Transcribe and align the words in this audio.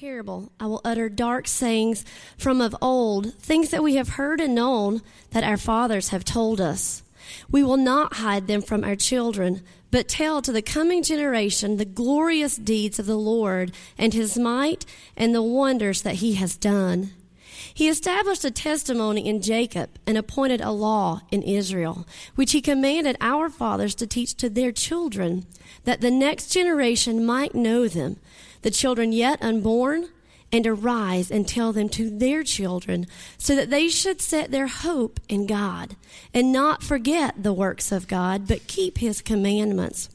parable, 0.00 0.50
I 0.58 0.66
will 0.66 0.80
utter 0.82 1.10
dark 1.10 1.46
sayings 1.46 2.06
from 2.38 2.62
of 2.62 2.74
old, 2.80 3.34
things 3.34 3.68
that 3.68 3.82
we 3.82 3.96
have 3.96 4.10
heard 4.10 4.40
and 4.40 4.54
known 4.54 5.02
that 5.32 5.44
our 5.44 5.58
fathers 5.58 6.08
have 6.08 6.24
told 6.24 6.58
us. 6.58 7.02
We 7.50 7.62
will 7.62 7.76
not 7.76 8.14
hide 8.14 8.46
them 8.46 8.62
from 8.62 8.82
our 8.82 8.96
children, 8.96 9.60
but 9.90 10.08
tell 10.08 10.40
to 10.40 10.52
the 10.52 10.62
coming 10.62 11.02
generation 11.02 11.76
the 11.76 11.84
glorious 11.84 12.56
deeds 12.56 12.98
of 12.98 13.04
the 13.04 13.18
Lord 13.18 13.72
and 13.98 14.14
his 14.14 14.38
might 14.38 14.86
and 15.18 15.34
the 15.34 15.42
wonders 15.42 16.00
that 16.00 16.14
he 16.14 16.32
has 16.36 16.56
done. 16.56 17.10
He 17.74 17.86
established 17.86 18.46
a 18.46 18.50
testimony 18.50 19.28
in 19.28 19.42
Jacob 19.42 19.90
and 20.06 20.16
appointed 20.16 20.62
a 20.62 20.70
law 20.70 21.20
in 21.30 21.42
Israel, 21.42 22.06
which 22.36 22.52
he 22.52 22.62
commanded 22.62 23.18
our 23.20 23.50
fathers 23.50 23.94
to 23.96 24.06
teach 24.06 24.34
to 24.36 24.48
their 24.48 24.72
children, 24.72 25.44
that 25.84 26.00
the 26.00 26.10
next 26.10 26.48
generation 26.48 27.26
might 27.26 27.54
know 27.54 27.86
them, 27.86 28.16
the 28.62 28.70
children 28.70 29.12
yet 29.12 29.42
unborn, 29.42 30.08
and 30.52 30.66
arise 30.66 31.30
and 31.30 31.46
tell 31.46 31.72
them 31.72 31.88
to 31.88 32.10
their 32.10 32.42
children, 32.42 33.06
so 33.38 33.54
that 33.54 33.70
they 33.70 33.88
should 33.88 34.20
set 34.20 34.50
their 34.50 34.66
hope 34.66 35.20
in 35.28 35.46
God, 35.46 35.96
and 36.34 36.52
not 36.52 36.82
forget 36.82 37.42
the 37.42 37.52
works 37.52 37.92
of 37.92 38.08
God, 38.08 38.48
but 38.48 38.66
keep 38.66 38.98
his 38.98 39.22
commandments 39.22 40.08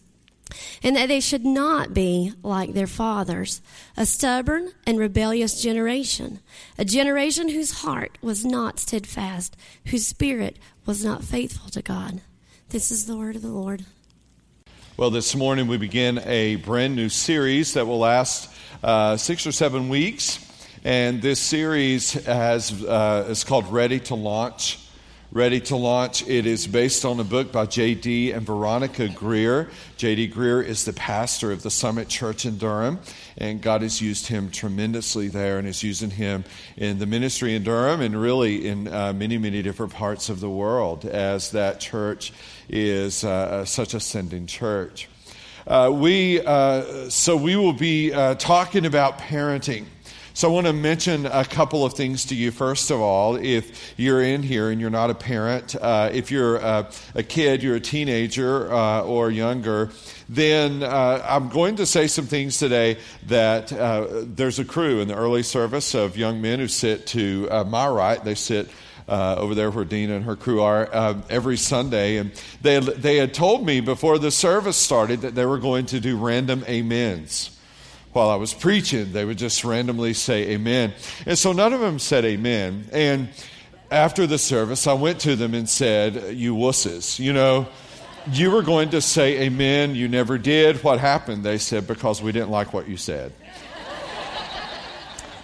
and 0.84 0.96
that 0.96 1.08
they 1.08 1.20
should 1.20 1.46
not 1.46 1.94
be 1.94 2.34
like 2.44 2.74
their 2.74 2.88
fathers, 2.88 3.62
a 3.98 4.06
stubborn 4.06 4.72
and 4.86 5.00
rebellious 5.00 5.62
generation, 5.62 6.40
a 6.78 6.86
generation 6.86 7.50
whose 7.50 7.80
heart 7.82 8.18
was 8.22 8.46
not 8.46 8.80
steadfast, 8.80 9.56
whose 9.86 10.06
spirit 10.06 10.58
was 10.86 11.04
not 11.04 11.24
faithful 11.24 11.70
to 11.70 11.82
God. 11.82 12.22
This 12.70 12.92
is 12.92 13.06
the 13.06 13.18
word 13.18 13.36
of 13.36 13.42
the 13.42 13.50
Lord. 13.50 13.86
Well, 14.98 15.10
this 15.10 15.36
morning 15.36 15.68
we 15.68 15.76
begin 15.76 16.20
a 16.20 16.56
brand 16.56 16.96
new 16.96 17.10
series 17.10 17.74
that 17.74 17.86
will 17.86 18.00
last 18.00 18.50
uh, 18.82 19.18
six 19.18 19.46
or 19.46 19.52
seven 19.52 19.90
weeks. 19.90 20.40
And 20.86 21.22
this 21.22 21.42
series 21.42 22.14
has, 22.14 22.82
uh, 22.82 23.28
is 23.28 23.44
called 23.44 23.70
Ready 23.74 24.00
to 24.00 24.16
Launch 24.16 24.80
ready 25.36 25.60
to 25.60 25.76
launch. 25.76 26.26
It 26.30 26.46
is 26.46 26.66
based 26.66 27.04
on 27.04 27.20
a 27.20 27.24
book 27.26 27.52
by 27.52 27.66
J.D. 27.66 28.32
and 28.32 28.46
Veronica 28.46 29.10
Greear. 29.10 29.70
J.D. 29.98 30.30
Greear 30.30 30.64
is 30.64 30.86
the 30.86 30.94
pastor 30.94 31.52
of 31.52 31.62
the 31.62 31.70
Summit 31.70 32.08
Church 32.08 32.46
in 32.46 32.58
Durham, 32.58 33.00
and 33.38 33.62
God 33.62 33.82
has 33.82 34.02
used 34.02 34.28
him 34.28 34.50
tremendously 34.50 35.28
there 35.28 35.60
and 35.60 35.68
is 35.68 35.84
using 35.84 36.10
him 36.10 36.46
in 36.78 37.00
the 37.00 37.06
ministry 37.06 37.56
in 37.56 37.64
Durham 37.64 38.02
and 38.02 38.20
really 38.20 38.68
in 38.68 38.88
uh, 38.88 39.14
many, 39.14 39.38
many 39.38 39.62
different 39.62 39.94
parts 39.94 40.30
of 40.30 40.40
the 40.40 40.50
world 40.50 41.06
as 41.06 41.52
that 41.52 41.80
church 41.80 42.32
is 42.70 43.24
uh, 43.24 43.66
such 43.66 43.94
a 43.94 44.00
sending 44.00 44.48
church. 44.48 45.10
Uh, 45.68 45.92
we, 45.94 46.42
uh, 46.46 47.10
so 47.10 47.36
we 47.36 47.56
will 47.56 47.74
be 47.74 48.14
uh, 48.14 48.36
talking 48.36 48.86
about 48.86 49.18
parenting. 49.18 49.86
So 50.36 50.50
I 50.50 50.52
want 50.52 50.68
to 50.68 50.74
mention 50.74 51.26
a 51.28 51.46
couple 51.46 51.86
of 51.86 51.94
things 51.94 52.26
to 52.26 52.36
you. 52.36 52.52
First 52.52 52.92
of 52.92 53.00
all, 53.00 53.38
if 53.38 53.94
you're 53.98 54.22
in 54.22 54.44
here 54.44 54.70
and 54.70 54.82
you're 54.82 54.90
not 54.90 55.10
a 55.10 55.16
parent, 55.16 55.78
uh, 55.78 56.10
if 56.12 56.30
you're 56.30 56.58
a, 56.58 56.92
a, 57.16 57.24
kid, 57.24 57.64
you're 57.64 57.78
a 57.78 57.80
teenager 57.80 58.70
uh, 58.70 59.04
or 59.04 59.32
younger, 59.32 59.92
then 60.28 60.84
uh, 60.84 61.26
I'm 61.26 61.48
going 61.48 61.78
to 61.78 61.86
say 61.86 62.08
some 62.08 62.26
things 62.26 62.60
today 62.60 62.98
that 63.28 63.72
uh, 63.72 64.08
there's 64.24 64.60
a 64.60 64.66
crew 64.66 65.00
in 65.00 65.08
the 65.08 65.16
early 65.16 65.42
service 65.42 65.96
of 65.96 66.18
young 66.18 66.42
men 66.42 66.60
who 66.60 66.68
sit 66.68 67.08
to 67.08 67.48
uh, 67.50 67.64
my 67.64 67.88
right. 67.88 68.22
They 68.22 68.36
sit 68.36 68.70
uh, 69.08 69.36
over 69.38 69.56
there 69.56 69.72
where 69.72 69.86
Dina 69.86 70.18
and 70.18 70.26
her 70.26 70.36
crew 70.36 70.62
are 70.62 70.94
uh, 70.94 71.22
every 71.30 71.56
Sunday. 71.56 72.18
And 72.18 72.34
they 72.62 72.82
they 72.82 73.16
had 73.16 73.34
told 73.34 73.66
me 73.66 73.80
before 73.80 74.20
the 74.20 74.32
service 74.32 74.76
started 74.76 75.22
that 75.22 75.34
they 75.34 75.46
were 75.46 75.60
going 75.60 75.86
to 75.86 76.02
do 76.02 76.18
random 76.18 76.66
amens 76.68 77.55
while 78.16 78.30
I 78.30 78.36
was 78.36 78.54
preaching, 78.54 79.12
they 79.12 79.26
would 79.26 79.38
just 79.38 79.66
randomly 79.66 80.14
say 80.14 80.52
amen. 80.52 80.94
And 81.26 81.38
so 81.38 81.52
none 81.52 81.74
of 81.74 81.82
them 81.82 82.00
said 82.00 82.24
amen. 82.24 82.88
And 82.94 83.28
after 83.92 84.26
the 84.26 84.38
service, 84.38 84.88
I 84.88 84.94
went 84.94 85.20
to 85.22 85.36
them 85.36 85.54
and 85.54 85.70
said, 85.70 86.36
You 86.36 86.56
wusses, 86.56 87.20
you 87.20 87.34
know, 87.34 87.68
you 88.32 88.52
were 88.52 88.64
going 88.64 88.92
to 88.92 89.02
say 89.02 89.42
amen. 89.42 89.96
You 89.96 90.08
never 90.08 90.38
did. 90.38 90.82
What 90.82 91.00
happened? 91.00 91.44
They 91.44 91.58
said, 91.58 91.88
Because 91.88 92.22
we 92.22 92.32
didn't 92.32 92.52
like 92.52 92.74
what 92.74 92.88
you 92.88 92.96
said. 92.96 93.34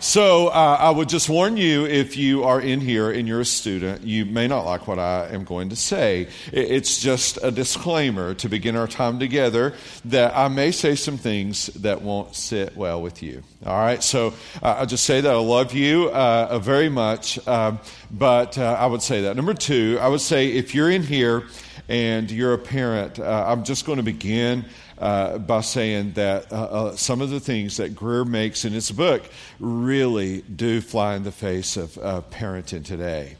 So 0.01 0.47
uh, 0.47 0.77
I 0.79 0.89
would 0.89 1.09
just 1.09 1.29
warn 1.29 1.57
you 1.57 1.85
if 1.85 2.17
you 2.17 2.43
are 2.43 2.59
in 2.59 2.81
here 2.81 3.11
and 3.11 3.27
you're 3.27 3.41
a 3.41 3.45
student, 3.45 4.01
you 4.01 4.25
may 4.25 4.47
not 4.47 4.65
like 4.65 4.87
what 4.87 4.97
I 4.97 5.27
am 5.27 5.43
going 5.43 5.69
to 5.69 5.75
say. 5.75 6.27
It's 6.51 6.99
just 6.99 7.37
a 7.43 7.51
disclaimer 7.51 8.33
to 8.33 8.49
begin 8.49 8.75
our 8.75 8.87
time 8.87 9.19
together 9.19 9.75
that 10.05 10.35
I 10.35 10.47
may 10.47 10.71
say 10.71 10.95
some 10.95 11.19
things 11.19 11.67
that 11.67 12.01
won't 12.01 12.35
sit 12.35 12.75
well 12.75 12.99
with 12.99 13.21
you. 13.21 13.43
All 13.63 13.77
right, 13.77 14.01
so 14.01 14.33
uh, 14.63 14.77
I'll 14.79 14.87
just 14.87 15.03
say 15.03 15.21
that 15.21 15.31
I 15.31 15.37
love 15.37 15.75
you 15.75 16.09
uh, 16.09 16.57
very 16.57 16.89
much, 16.89 17.37
um, 17.47 17.77
but 18.09 18.57
uh, 18.57 18.77
I 18.79 18.87
would 18.87 19.03
say 19.03 19.21
that. 19.21 19.35
Number 19.35 19.53
two, 19.53 19.99
I 20.01 20.07
would 20.07 20.21
say 20.21 20.47
if 20.47 20.73
you're 20.73 20.89
in 20.89 21.03
here 21.03 21.43
and 21.87 22.31
you're 22.31 22.53
a 22.55 22.57
parent, 22.57 23.19
uh, 23.19 23.45
I'm 23.47 23.63
just 23.63 23.85
going 23.85 23.97
to 23.97 24.03
begin 24.03 24.65
uh, 25.01 25.39
by 25.39 25.61
saying 25.61 26.13
that 26.13 26.53
uh, 26.53 26.55
uh, 26.55 26.95
some 26.95 27.21
of 27.21 27.31
the 27.31 27.39
things 27.39 27.77
that 27.77 27.95
Greear 27.95 28.25
makes 28.25 28.63
in 28.63 28.71
his 28.71 28.91
book 28.91 29.23
really 29.59 30.43
do 30.43 30.79
fly 30.79 31.15
in 31.15 31.23
the 31.23 31.31
face 31.31 31.75
of 31.75 31.95
parenting 32.29 32.85
today. 32.85 33.35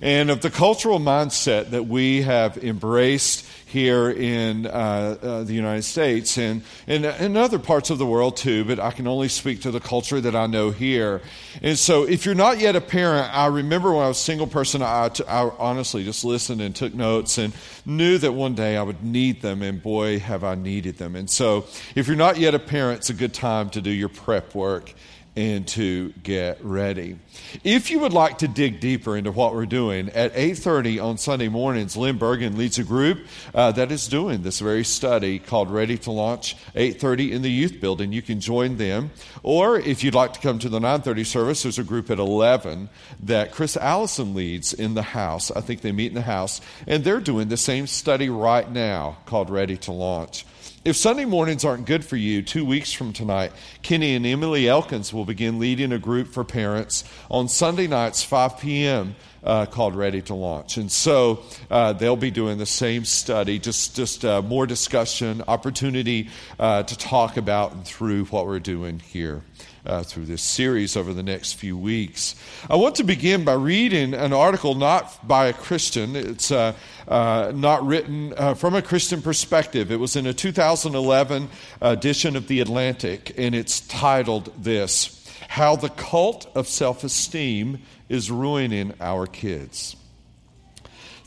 And 0.00 0.30
of 0.30 0.40
the 0.40 0.50
cultural 0.50 0.98
mindset 0.98 1.70
that 1.70 1.86
we 1.86 2.22
have 2.22 2.56
embraced 2.64 3.46
here 3.72 4.10
in 4.10 4.66
uh, 4.66 4.68
uh, 4.70 5.42
the 5.44 5.54
United 5.54 5.82
States 5.82 6.36
and 6.36 6.62
in 6.86 7.36
other 7.36 7.58
parts 7.58 7.88
of 7.88 7.96
the 7.96 8.04
world 8.04 8.36
too, 8.36 8.64
but 8.64 8.78
I 8.78 8.90
can 8.90 9.06
only 9.06 9.28
speak 9.28 9.62
to 9.62 9.70
the 9.70 9.80
culture 9.80 10.20
that 10.20 10.36
I 10.36 10.46
know 10.46 10.70
here. 10.70 11.22
And 11.62 11.78
so, 11.78 12.04
if 12.04 12.26
you're 12.26 12.34
not 12.34 12.60
yet 12.60 12.76
a 12.76 12.82
parent, 12.82 13.34
I 13.34 13.46
remember 13.46 13.92
when 13.92 14.04
I 14.04 14.08
was 14.08 14.18
a 14.18 14.22
single 14.22 14.46
person, 14.46 14.82
I, 14.82 15.10
I 15.26 15.50
honestly 15.58 16.04
just 16.04 16.22
listened 16.22 16.60
and 16.60 16.76
took 16.76 16.94
notes 16.94 17.38
and 17.38 17.54
knew 17.86 18.18
that 18.18 18.32
one 18.32 18.54
day 18.54 18.76
I 18.76 18.82
would 18.82 19.02
need 19.02 19.40
them, 19.40 19.62
and 19.62 19.82
boy, 19.82 20.18
have 20.18 20.44
I 20.44 20.54
needed 20.54 20.98
them. 20.98 21.16
And 21.16 21.28
so, 21.28 21.64
if 21.94 22.06
you're 22.06 22.16
not 22.16 22.38
yet 22.38 22.54
a 22.54 22.58
parent, 22.58 22.98
it's 22.98 23.10
a 23.10 23.14
good 23.14 23.32
time 23.32 23.70
to 23.70 23.80
do 23.80 23.90
your 23.90 24.10
prep 24.10 24.54
work 24.54 24.92
and 25.34 25.66
to 25.66 26.10
get 26.22 26.62
ready. 26.62 27.18
If 27.64 27.90
you 27.90 28.00
would 28.00 28.12
like 28.12 28.38
to 28.38 28.48
dig 28.48 28.80
deeper 28.80 29.16
into 29.16 29.32
what 29.32 29.54
we're 29.54 29.64
doing, 29.64 30.10
at 30.10 30.34
8.30 30.34 31.02
on 31.02 31.16
Sunday 31.16 31.48
mornings, 31.48 31.96
Lynn 31.96 32.18
Bergen 32.18 32.58
leads 32.58 32.78
a 32.78 32.84
group 32.84 33.26
uh, 33.54 33.72
that 33.72 33.90
is 33.90 34.08
doing 34.08 34.42
this 34.42 34.60
very 34.60 34.84
study 34.84 35.38
called 35.38 35.70
Ready 35.70 35.96
to 35.98 36.10
Launch, 36.10 36.56
8.30 36.74 37.30
in 37.30 37.42
the 37.42 37.50
youth 37.50 37.80
building. 37.80 38.12
You 38.12 38.20
can 38.20 38.40
join 38.40 38.76
them. 38.76 39.10
Or 39.42 39.78
if 39.78 40.04
you'd 40.04 40.14
like 40.14 40.34
to 40.34 40.40
come 40.40 40.58
to 40.58 40.68
the 40.68 40.80
9.30 40.80 41.24
service, 41.24 41.62
there's 41.62 41.78
a 41.78 41.84
group 41.84 42.10
at 42.10 42.18
11 42.18 42.90
that 43.22 43.52
Chris 43.52 43.76
Allison 43.78 44.34
leads 44.34 44.74
in 44.74 44.92
the 44.94 45.02
house. 45.02 45.50
I 45.50 45.62
think 45.62 45.80
they 45.80 45.92
meet 45.92 46.08
in 46.08 46.14
the 46.14 46.22
house. 46.22 46.60
And 46.86 47.04
they're 47.04 47.20
doing 47.20 47.48
the 47.48 47.56
same 47.56 47.86
study 47.86 48.28
right 48.28 48.70
now 48.70 49.16
called 49.24 49.48
Ready 49.48 49.78
to 49.78 49.92
Launch. 49.92 50.44
If 50.84 50.96
Sunday 50.96 51.26
mornings 51.26 51.64
aren't 51.64 51.86
good 51.86 52.04
for 52.04 52.16
you, 52.16 52.42
two 52.42 52.64
weeks 52.64 52.92
from 52.92 53.12
tonight, 53.12 53.52
Kenny 53.82 54.16
and 54.16 54.26
Emily 54.26 54.68
Elkins 54.68 55.12
will 55.12 55.24
begin 55.24 55.60
leading 55.60 55.92
a 55.92 55.98
group 55.98 56.26
for 56.26 56.42
parents 56.42 57.04
on 57.30 57.46
Sunday 57.46 57.86
nights, 57.86 58.24
5 58.24 58.58
p.m., 58.58 59.14
uh, 59.44 59.66
called 59.66 59.94
Ready 59.94 60.22
to 60.22 60.34
Launch. 60.34 60.78
And 60.78 60.90
so 60.90 61.44
uh, 61.70 61.92
they'll 61.92 62.16
be 62.16 62.32
doing 62.32 62.58
the 62.58 62.66
same 62.66 63.04
study, 63.04 63.60
just, 63.60 63.94
just 63.94 64.24
uh, 64.24 64.42
more 64.42 64.66
discussion, 64.66 65.44
opportunity 65.46 66.30
uh, 66.58 66.82
to 66.82 66.98
talk 66.98 67.36
about 67.36 67.70
and 67.74 67.84
through 67.84 68.24
what 68.24 68.46
we're 68.46 68.58
doing 68.58 68.98
here 68.98 69.44
uh, 69.84 70.02
through 70.02 70.26
this 70.26 70.42
series 70.42 70.96
over 70.96 71.12
the 71.12 71.22
next 71.22 71.54
few 71.54 71.76
weeks. 71.76 72.34
I 72.70 72.76
want 72.76 72.96
to 72.96 73.04
begin 73.04 73.44
by 73.44 73.54
reading 73.54 74.14
an 74.14 74.32
article 74.32 74.74
not 74.74 75.26
by 75.26 75.46
a 75.46 75.52
Christian. 75.52 76.14
It's 76.14 76.50
uh, 76.50 76.74
uh, 77.08 77.52
not 77.54 77.84
written 77.84 78.34
uh, 78.36 78.54
from 78.54 78.74
a 78.74 78.82
Christian 78.82 79.22
perspective. 79.22 79.90
It 79.90 80.00
was 80.00 80.16
in 80.16 80.26
a 80.26 80.34
2011 80.34 81.48
edition 81.80 82.36
of 82.36 82.48
The 82.48 82.60
Atlantic, 82.60 83.34
and 83.36 83.54
it's 83.54 83.80
titled 83.80 84.52
This 84.62 85.28
How 85.48 85.76
the 85.76 85.90
Cult 85.90 86.50
of 86.54 86.68
Self 86.68 87.04
Esteem 87.04 87.80
is 88.08 88.30
Ruining 88.30 88.94
Our 89.00 89.26
Kids. 89.26 89.96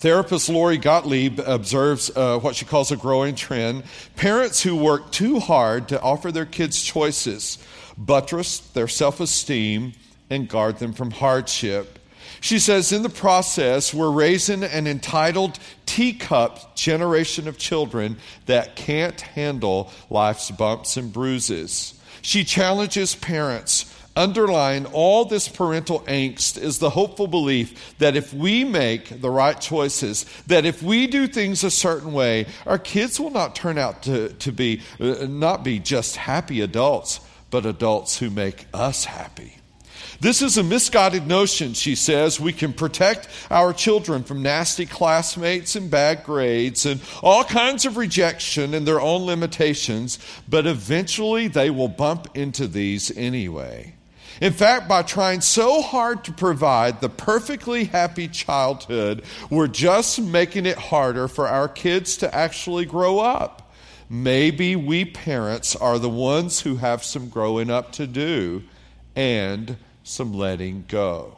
Therapist 0.05 0.49
Lori 0.49 0.77
Gottlieb 0.77 1.39
observes 1.39 2.15
uh, 2.15 2.37
what 2.37 2.55
she 2.55 2.63
calls 2.63 2.91
a 2.91 2.95
growing 2.95 3.33
trend. 3.33 3.85
Parents 4.15 4.61
who 4.61 4.75
work 4.75 5.11
too 5.11 5.39
hard 5.39 5.87
to 5.87 5.99
offer 5.99 6.31
their 6.31 6.45
kids 6.45 6.83
choices 6.83 7.57
buttress 7.97 8.59
their 8.59 8.87
self 8.87 9.19
esteem, 9.19 9.93
and 10.29 10.47
guard 10.47 10.77
them 10.77 10.93
from 10.93 11.09
hardship. 11.09 11.97
She 12.39 12.59
says, 12.59 12.91
in 12.91 13.01
the 13.01 13.09
process, 13.09 13.95
we're 13.95 14.11
raising 14.11 14.63
an 14.63 14.85
entitled 14.85 15.57
teacup 15.87 16.75
generation 16.75 17.47
of 17.47 17.57
children 17.57 18.17
that 18.45 18.75
can't 18.75 19.19
handle 19.19 19.91
life's 20.11 20.51
bumps 20.51 20.97
and 20.97 21.11
bruises. 21.11 21.99
She 22.21 22.43
challenges 22.43 23.15
parents. 23.15 23.84
Underlying 24.17 24.85
all 24.87 25.25
this 25.25 25.49
parental 25.49 25.99
angst 26.01 26.57
is 26.57 26.79
the 26.79 26.91
hopeful 26.91 27.27
belief 27.27 27.97
that 27.97 28.15
if 28.15 28.33
we 28.33 28.63
make 28.63 29.21
the 29.21 29.29
right 29.29 29.59
choices, 29.59 30.25
that 30.47 30.65
if 30.65 30.81
we 30.81 31.05
do 31.05 31.27
things 31.27 31.65
a 31.65 31.71
certain 31.71 32.13
way, 32.13 32.45
our 32.65 32.77
kids 32.77 33.19
will 33.19 33.29
not 33.29 33.55
turn 33.55 33.77
out 33.77 34.03
to, 34.03 34.29
to 34.29 34.53
be, 34.53 34.81
uh, 35.01 35.25
not 35.27 35.65
be 35.65 35.79
just 35.79 36.15
happy 36.15 36.61
adults, 36.61 37.19
but 37.49 37.65
adults 37.65 38.17
who 38.19 38.29
make 38.29 38.67
us 38.73 39.03
happy. 39.03 39.57
This 40.21 40.41
is 40.41 40.57
a 40.57 40.63
misguided 40.63 41.27
notion, 41.27 41.73
she 41.73 41.95
says. 41.95 42.39
We 42.39 42.53
can 42.53 42.71
protect 42.71 43.27
our 43.51 43.73
children 43.73 44.23
from 44.23 44.41
nasty 44.41 44.85
classmates 44.85 45.75
and 45.75 45.91
bad 45.91 46.23
grades 46.23 46.85
and 46.85 47.01
all 47.21 47.43
kinds 47.43 47.85
of 47.85 47.97
rejection 47.97 48.73
and 48.73 48.87
their 48.87 49.01
own 49.01 49.25
limitations, 49.25 50.19
but 50.47 50.65
eventually 50.65 51.49
they 51.49 51.69
will 51.69 51.89
bump 51.89 52.29
into 52.33 52.67
these 52.67 53.15
anyway. 53.17 53.94
In 54.41 54.51
fact, 54.51 54.87
by 54.87 55.01
trying 55.03 55.41
so 55.41 55.81
hard 55.81 56.23
to 56.25 56.33
provide 56.33 56.99
the 56.99 57.09
perfectly 57.09 57.85
happy 57.85 58.27
childhood, 58.27 59.23
we're 59.49 59.67
just 59.67 60.21
making 60.21 60.65
it 60.65 60.77
harder 60.77 61.27
for 61.27 61.47
our 61.47 61.67
kids 61.67 62.17
to 62.17 62.35
actually 62.35 62.85
grow 62.85 63.19
up. 63.19 63.73
Maybe 64.09 64.75
we 64.75 65.05
parents 65.05 65.75
are 65.75 65.97
the 65.97 66.09
ones 66.09 66.61
who 66.61 66.75
have 66.75 67.03
some 67.03 67.29
growing 67.29 67.71
up 67.71 67.93
to 67.93 68.05
do 68.05 68.63
and 69.15 69.77
some 70.03 70.33
letting 70.33 70.85
go. 70.87 71.37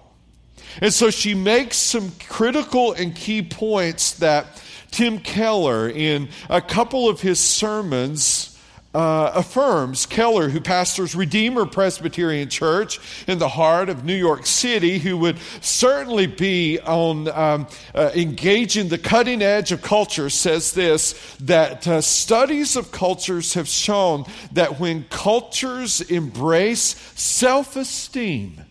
And 0.81 0.93
so 0.93 1.09
she 1.09 1.33
makes 1.33 1.77
some 1.77 2.11
critical 2.27 2.93
and 2.93 3.15
key 3.15 3.41
points 3.41 4.13
that 4.13 4.61
Tim 4.91 5.19
Keller, 5.19 5.89
in 5.89 6.29
a 6.49 6.61
couple 6.61 7.07
of 7.07 7.21
his 7.21 7.39
sermons, 7.39 8.56
uh, 8.93 9.31
affirms 9.35 10.05
Keller, 10.05 10.49
who 10.49 10.59
pastors 10.59 11.15
Redeemer 11.15 11.65
Presbyterian 11.65 12.49
Church 12.49 12.99
in 13.27 13.37
the 13.37 13.49
heart 13.49 13.89
of 13.89 14.05
New 14.05 14.15
York 14.15 14.45
City, 14.45 14.97
who 14.97 15.17
would 15.17 15.37
certainly 15.61 16.27
be 16.27 16.79
on 16.79 17.27
um, 17.29 17.67
uh, 17.93 18.11
engaging 18.15 18.89
the 18.89 18.97
cutting 18.97 19.41
edge 19.41 19.71
of 19.71 19.81
culture, 19.81 20.29
says 20.29 20.71
this 20.73 21.35
that 21.41 21.87
uh, 21.87 22.01
studies 22.01 22.75
of 22.75 22.91
cultures 22.91 23.53
have 23.53 23.67
shown 23.67 24.25
that 24.53 24.79
when 24.79 25.03
cultures 25.09 26.01
embrace 26.01 26.95
self 27.15 27.75
esteem, 27.75 28.61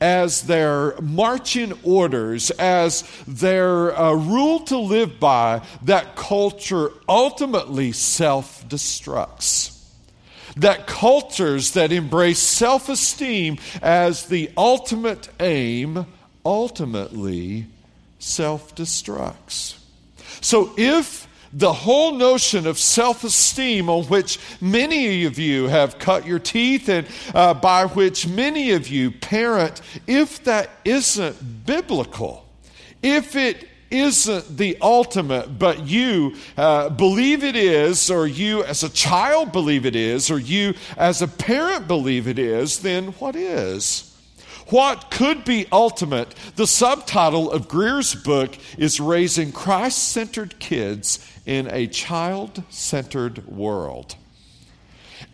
as 0.00 0.42
their 0.42 0.98
marching 1.00 1.78
orders, 1.82 2.50
as 2.52 3.02
their 3.26 3.96
uh, 3.98 4.12
rule 4.12 4.60
to 4.60 4.78
live 4.78 5.20
by, 5.20 5.62
that 5.82 6.16
culture 6.16 6.90
ultimately 7.08 7.92
self 7.92 8.66
destructs. 8.68 9.76
That 10.56 10.86
cultures 10.86 11.72
that 11.72 11.92
embrace 11.92 12.40
self 12.40 12.88
esteem 12.88 13.58
as 13.82 14.26
the 14.26 14.50
ultimate 14.56 15.28
aim 15.38 16.06
ultimately 16.44 17.66
self 18.18 18.74
destructs. 18.74 19.76
So 20.40 20.72
if 20.76 21.28
the 21.52 21.72
whole 21.72 22.14
notion 22.14 22.66
of 22.66 22.78
self 22.78 23.24
esteem, 23.24 23.88
on 23.88 24.04
which 24.04 24.38
many 24.60 25.24
of 25.24 25.38
you 25.38 25.66
have 25.68 25.98
cut 25.98 26.26
your 26.26 26.38
teeth 26.38 26.88
and 26.88 27.06
uh, 27.34 27.54
by 27.54 27.86
which 27.86 28.28
many 28.28 28.70
of 28.72 28.88
you 28.88 29.10
parent, 29.10 29.80
if 30.06 30.44
that 30.44 30.70
isn't 30.84 31.66
biblical, 31.66 32.46
if 33.02 33.34
it 33.34 33.68
isn't 33.90 34.56
the 34.56 34.78
ultimate, 34.80 35.58
but 35.58 35.86
you 35.86 36.36
uh, 36.56 36.88
believe 36.88 37.42
it 37.42 37.56
is, 37.56 38.10
or 38.10 38.26
you 38.26 38.62
as 38.64 38.82
a 38.84 38.88
child 38.88 39.50
believe 39.50 39.84
it 39.84 39.96
is, 39.96 40.30
or 40.30 40.38
you 40.38 40.74
as 40.96 41.22
a 41.22 41.28
parent 41.28 41.88
believe 41.88 42.28
it 42.28 42.38
is, 42.38 42.78
then 42.80 43.08
what 43.14 43.34
is? 43.34 44.09
What 44.70 45.10
could 45.10 45.44
be 45.44 45.66
ultimate? 45.72 46.32
The 46.54 46.66
subtitle 46.66 47.50
of 47.50 47.66
Greear's 47.66 48.14
book 48.14 48.56
is 48.78 49.00
Raising 49.00 49.50
Christ 49.50 50.10
Centered 50.10 50.60
Kids 50.60 51.18
in 51.44 51.68
a 51.72 51.88
Child 51.88 52.62
Centered 52.70 53.48
World. 53.48 54.14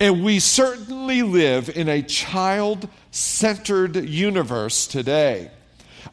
And 0.01 0.25
we 0.25 0.39
certainly 0.39 1.23
live 1.23 1.69
in 1.69 1.87
a 1.87 2.01
child 2.01 2.89
centered 3.11 3.97
universe 3.97 4.87
today. 4.87 5.51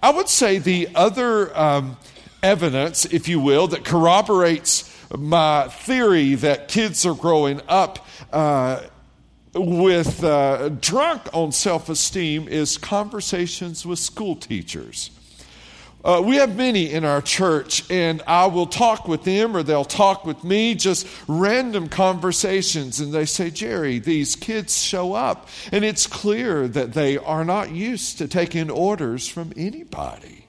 I 0.02 0.10
would 0.12 0.28
say 0.28 0.58
the 0.58 0.90
other 0.94 1.58
um, 1.58 1.98
evidence, 2.42 3.06
if 3.06 3.30
you 3.30 3.40
will, 3.40 3.68
that 3.68 3.86
corroborates 3.86 4.90
my 5.18 5.70
theory 5.70 6.36
that 6.36 6.68
kids 6.68 7.06
are 7.06 7.16
growing 7.16 7.62
up 7.70 8.06
uh, 8.34 8.82
with 9.54 10.24
uh, 10.24 10.70
drunk 10.70 11.22
on 11.34 11.52
self 11.52 11.90
esteem 11.90 12.48
is 12.48 12.78
conversations 12.78 13.86
with 13.86 14.00
school 14.00 14.36
teachers. 14.36 15.12
Uh, 16.04 16.22
we 16.22 16.36
have 16.36 16.58
many 16.58 16.92
in 16.92 17.06
our 17.06 17.22
church, 17.22 17.90
and 17.90 18.22
I 18.28 18.48
will 18.48 18.66
talk 18.66 19.08
with 19.08 19.24
them 19.24 19.56
or 19.56 19.64
they'll 19.64 19.86
talk 19.86 20.26
with 20.26 20.44
me, 20.44 20.76
just 20.76 21.08
random 21.30 21.88
conversations. 21.88 23.00
And 23.00 23.14
they 23.14 23.24
say, 23.24 23.50
Jerry, 23.50 24.00
these 24.00 24.36
kids 24.36 24.82
show 24.82 25.14
up, 25.14 25.48
and 25.72 25.86
it's 25.86 26.06
clear 26.06 26.68
that 26.68 26.94
they 26.94 27.18
are 27.18 27.46
not 27.46 27.72
used 27.72 28.18
to 28.18 28.28
taking 28.28 28.70
orders 28.70 29.30
from 29.30 29.54
anybody. 29.56 30.46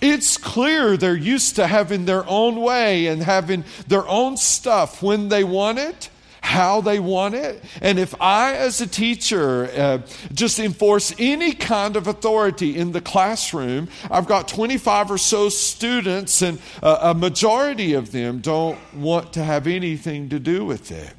It's 0.00 0.36
clear 0.36 0.96
they're 0.96 1.14
used 1.14 1.56
to 1.56 1.68
having 1.68 2.04
their 2.04 2.28
own 2.28 2.56
way 2.56 3.06
and 3.06 3.22
having 3.22 3.64
their 3.86 4.06
own 4.08 4.36
stuff 4.36 5.00
when 5.00 5.28
they 5.28 5.44
want 5.44 5.78
it 5.78 6.10
how 6.46 6.80
they 6.80 7.00
want 7.00 7.34
it. 7.34 7.62
And 7.82 7.98
if 7.98 8.14
I, 8.20 8.54
as 8.54 8.80
a 8.80 8.86
teacher, 8.86 9.68
uh, 9.76 9.98
just 10.32 10.60
enforce 10.60 11.12
any 11.18 11.52
kind 11.52 11.96
of 11.96 12.06
authority 12.06 12.78
in 12.78 12.92
the 12.92 13.00
classroom, 13.00 13.88
I've 14.08 14.28
got 14.28 14.46
25 14.46 15.10
or 15.10 15.18
so 15.18 15.48
students, 15.48 16.42
and 16.42 16.60
a, 16.84 17.10
a 17.10 17.14
majority 17.14 17.94
of 17.94 18.12
them 18.12 18.38
don't 18.38 18.78
want 18.94 19.32
to 19.32 19.42
have 19.42 19.66
anything 19.66 20.28
to 20.28 20.38
do 20.38 20.64
with 20.64 20.92
it. 20.92 21.14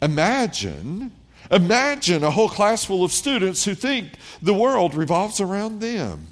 Imagine. 0.00 1.10
Imagine 1.50 2.22
a 2.22 2.30
whole 2.30 2.48
class 2.48 2.84
full 2.84 3.02
of 3.02 3.10
students 3.10 3.64
who 3.64 3.74
think 3.74 4.12
the 4.40 4.54
world 4.54 4.94
revolves 4.94 5.40
around 5.40 5.80
them. 5.80 6.28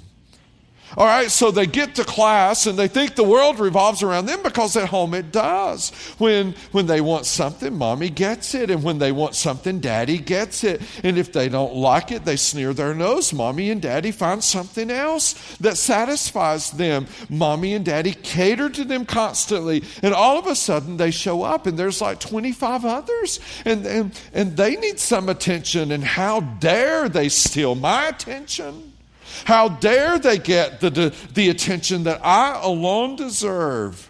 All 0.95 1.07
right, 1.07 1.31
so 1.31 1.49
they 1.49 1.65
get 1.65 1.95
to 1.95 2.03
class 2.03 2.67
and 2.67 2.77
they 2.77 2.87
think 2.87 3.15
the 3.15 3.23
world 3.23 3.59
revolves 3.59 4.03
around 4.03 4.27
them 4.27 4.43
because 4.43 4.75
at 4.77 4.89
home 4.89 5.15
it 5.15 5.31
does. 5.31 5.89
When, 6.19 6.53
when 6.71 6.85
they 6.85 7.01
want 7.01 7.25
something, 7.25 7.75
mommy 7.75 8.09
gets 8.09 8.53
it. 8.53 8.69
And 8.69 8.83
when 8.83 8.99
they 8.99 9.11
want 9.11 9.33
something, 9.33 9.79
daddy 9.79 10.19
gets 10.19 10.63
it. 10.63 10.81
And 11.03 11.17
if 11.17 11.33
they 11.33 11.49
don't 11.49 11.75
like 11.75 12.11
it, 12.11 12.25
they 12.25 12.35
sneer 12.35 12.73
their 12.73 12.93
nose. 12.93 13.33
Mommy 13.33 13.71
and 13.71 13.81
daddy 13.81 14.11
find 14.11 14.43
something 14.43 14.91
else 14.91 15.57
that 15.57 15.77
satisfies 15.77 16.71
them. 16.71 17.07
Mommy 17.27 17.73
and 17.73 17.83
daddy 17.83 18.13
cater 18.13 18.69
to 18.69 18.83
them 18.83 19.05
constantly. 19.05 19.83
And 20.03 20.13
all 20.13 20.37
of 20.37 20.45
a 20.45 20.55
sudden 20.55 20.97
they 20.97 21.11
show 21.11 21.41
up 21.41 21.65
and 21.65 21.77
there's 21.77 22.01
like 22.01 22.19
25 22.19 22.85
others 22.85 23.39
and, 23.65 23.85
and, 23.87 24.21
and 24.33 24.55
they 24.55 24.75
need 24.75 24.99
some 24.99 25.27
attention. 25.27 25.91
And 25.91 26.03
how 26.03 26.41
dare 26.41 27.09
they 27.09 27.29
steal 27.29 27.73
my 27.73 28.07
attention? 28.07 28.92
How 29.45 29.69
dare 29.69 30.19
they 30.19 30.37
get 30.37 30.79
the, 30.79 31.13
the 31.33 31.49
attention 31.49 32.03
that 32.03 32.23
I 32.23 32.59
alone 32.61 33.15
deserve? 33.15 34.09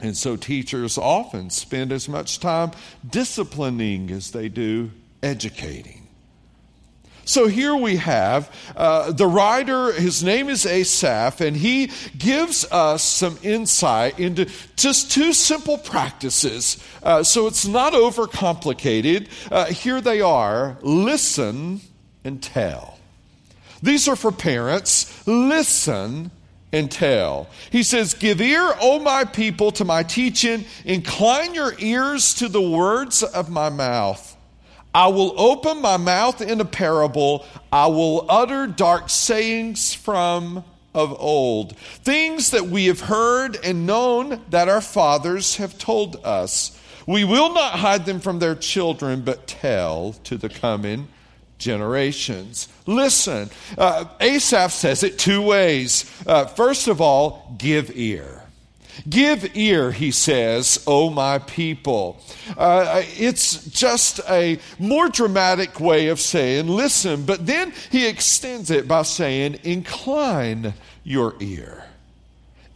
And 0.00 0.16
so 0.16 0.36
teachers 0.36 0.96
often 0.96 1.50
spend 1.50 1.92
as 1.92 2.08
much 2.08 2.38
time 2.38 2.70
disciplining 3.08 4.10
as 4.10 4.30
they 4.30 4.48
do 4.48 4.90
educating. 5.22 6.08
So 7.24 7.46
here 7.46 7.76
we 7.76 7.96
have 7.96 8.50
uh, 8.74 9.12
the 9.12 9.26
writer, 9.26 9.92
his 9.92 10.24
name 10.24 10.48
is 10.48 10.64
Asaph, 10.64 11.42
and 11.42 11.54
he 11.54 11.90
gives 12.16 12.64
us 12.72 13.04
some 13.04 13.38
insight 13.42 14.18
into 14.18 14.48
just 14.76 15.10
two 15.10 15.34
simple 15.34 15.76
practices. 15.76 16.82
Uh, 17.02 17.22
so 17.22 17.46
it's 17.46 17.66
not 17.66 17.92
overcomplicated. 17.92 19.28
Uh, 19.52 19.66
here 19.66 20.00
they 20.00 20.22
are 20.22 20.78
listen 20.80 21.82
and 22.24 22.42
tell. 22.42 22.97
These 23.82 24.08
are 24.08 24.16
for 24.16 24.32
parents. 24.32 25.26
Listen 25.26 26.30
and 26.72 26.90
tell. 26.90 27.48
He 27.70 27.82
says, 27.82 28.14
Give 28.14 28.40
ear, 28.40 28.74
O 28.80 28.98
my 28.98 29.24
people, 29.24 29.70
to 29.72 29.84
my 29.84 30.02
teaching. 30.02 30.64
Incline 30.84 31.54
your 31.54 31.74
ears 31.78 32.34
to 32.34 32.48
the 32.48 32.62
words 32.62 33.22
of 33.22 33.50
my 33.50 33.68
mouth. 33.68 34.36
I 34.94 35.08
will 35.08 35.38
open 35.38 35.80
my 35.80 35.96
mouth 35.96 36.40
in 36.40 36.60
a 36.60 36.64
parable. 36.64 37.46
I 37.70 37.86
will 37.86 38.26
utter 38.28 38.66
dark 38.66 39.10
sayings 39.10 39.94
from 39.94 40.64
of 40.94 41.14
old, 41.20 41.76
things 41.76 42.50
that 42.50 42.66
we 42.66 42.86
have 42.86 43.00
heard 43.00 43.56
and 43.62 43.86
known 43.86 44.42
that 44.50 44.68
our 44.68 44.80
fathers 44.80 45.56
have 45.56 45.78
told 45.78 46.16
us. 46.24 46.76
We 47.06 47.24
will 47.24 47.54
not 47.54 47.74
hide 47.74 48.04
them 48.04 48.20
from 48.20 48.38
their 48.38 48.54
children, 48.54 49.20
but 49.20 49.46
tell 49.46 50.14
to 50.24 50.36
the 50.36 50.48
coming 50.48 51.08
generations. 51.58 52.68
Listen, 52.86 53.50
uh, 53.76 54.06
Asaph 54.20 54.72
says 54.72 55.02
it 55.02 55.18
two 55.18 55.42
ways. 55.42 56.10
Uh, 56.26 56.46
first 56.46 56.88
of 56.88 57.00
all, 57.00 57.54
give 57.58 57.90
ear. 57.96 58.42
Give 59.08 59.56
ear, 59.56 59.92
he 59.92 60.10
says, 60.10 60.82
O 60.86 61.10
my 61.10 61.38
people. 61.38 62.20
Uh, 62.56 63.02
it's 63.16 63.64
just 63.66 64.20
a 64.28 64.58
more 64.78 65.08
dramatic 65.08 65.78
way 65.78 66.08
of 66.08 66.20
saying 66.20 66.68
listen, 66.68 67.24
but 67.24 67.46
then 67.46 67.72
he 67.90 68.06
extends 68.06 68.70
it 68.70 68.88
by 68.88 69.02
saying 69.02 69.60
incline 69.62 70.74
your 71.04 71.34
ear. 71.40 71.87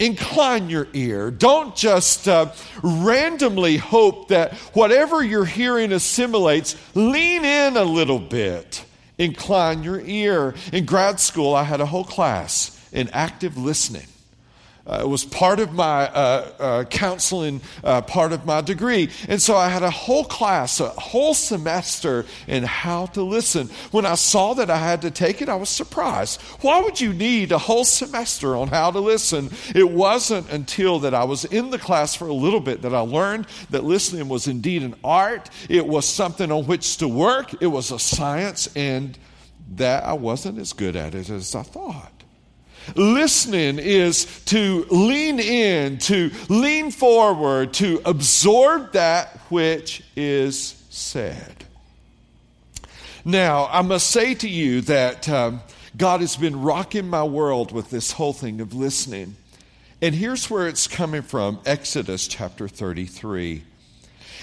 Incline 0.03 0.69
your 0.69 0.89
ear. 0.93 1.31
Don't 1.31 1.75
just 1.77 2.29
uh, 2.29 2.53
randomly 2.83 3.77
hope 3.77 4.29
that 4.29 4.55
whatever 4.75 5.23
you're 5.23 5.45
hearing 5.45 5.93
assimilates. 5.93 6.77
Lean 6.95 7.45
in 7.45 7.77
a 7.77 7.85
little 7.85 8.19
bit. 8.19 8.85
Incline 9.19 9.83
your 9.83 10.01
ear. 10.01 10.55
In 10.73 10.85
grad 10.85 11.21
school, 11.21 11.55
I 11.55 11.63
had 11.63 11.81
a 11.81 11.87
whole 11.87 12.05
class 12.05 12.79
in 12.93 13.09
active 13.11 13.57
listening. 13.57 14.07
Uh, 14.87 15.01
it 15.03 15.09
was 15.09 15.25
part 15.25 15.61
of 15.61 15.73
my 15.73 16.09
uh, 16.09 16.51
uh, 16.59 16.85
counseling, 16.85 17.61
uh, 17.85 18.03
part 18.03 18.33
of 18.33 18.45
my 18.45 18.61
degree. 18.61 19.09
And 19.29 19.41
so 19.41 19.57
I 19.57 19.69
had 19.69 19.83
a 19.83 19.91
whole 19.91 20.25
class, 20.25 20.81
a 20.81 20.89
whole 20.89 21.35
semester 21.35 22.27
in 22.49 22.65
how 22.65 23.07
to 23.07 23.23
listen. 23.23 23.69
When 23.93 24.05
I 24.05 24.17
saw 24.17 24.55
that 24.55 24.71
I 24.71 24.79
had 24.79 25.03
to 25.03 25.11
take 25.11 25.41
it, 25.41 25.49
I 25.49 25.55
was 25.55 25.69
surprised. 25.69 26.41
Why 26.63 26.81
would 26.81 27.01
you 27.01 27.13
need 27.13 27.53
a 27.53 27.59
whole 27.59 27.85
semester 27.85 28.57
on 28.57 28.69
how 28.69 28.91
to 28.91 28.99
listen? 28.99 29.51
It 29.75 29.89
wasn't 29.91 30.51
until 30.51 30.99
that 31.01 31.15
I 31.15 31.25
was 31.25 31.45
in 31.45 31.71
the 31.71 31.79
class 31.79 32.15
for 32.15 32.27
a 32.27 32.35
little 32.35 32.61
bit 32.61 32.83
that 32.83 32.95
I 32.95 33.01
learned 33.01 33.47
that 33.71 33.85
listening 33.85 34.29
was 34.29 34.49
indeed 34.49 34.83
an 34.83 34.97
art. 35.05 35.49
It 35.69 35.87
was 35.87 36.07
something 36.07 36.51
on 36.51 36.67
which 36.67 36.97
to 36.99 37.09
work. 37.09 37.55
It 37.63 37.69
was 37.69 37.93
a 37.93 37.99
science, 37.99 38.69
and 38.75 39.17
that 39.77 40.05
I 40.05 40.13
wasn't 40.13 40.59
as 40.59 40.73
good 40.73 40.97
at 40.97 41.15
it 41.15 41.31
as 41.31 41.55
I 41.55 41.63
thought. 41.63 42.12
Listening 42.95 43.79
is 43.79 44.43
to 44.47 44.87
lean 44.91 45.41
in, 45.41 45.99
to 45.99 46.31
lean 46.49 46.91
forward, 46.91 47.75
to 47.75 48.01
absorb 48.05 48.93
that 48.93 49.39
which 49.49 50.03
is 50.17 50.83
said. 50.91 51.65
Now, 53.25 53.69
I 53.71 53.83
must 53.83 54.11
say 54.11 54.35
to 54.35 54.49
you 54.49 54.81
that 54.83 55.29
um, 55.29 55.61
God 55.97 56.21
has 56.21 56.37
been 56.37 56.61
rocking 56.61 57.09
my 57.09 57.23
world 57.23 57.71
with 57.73 57.91
this 57.91 58.13
whole 58.13 58.33
thing 58.33 58.61
of 58.61 58.75
listening. 58.75 59.37
And 60.01 60.15
here's 60.15 60.51
where 60.51 60.67
it's 60.67 60.89
coming 60.89 61.23
from 61.23 61.61
Exodus 61.65 62.27
chapter 62.27 62.67
33. 62.67 63.63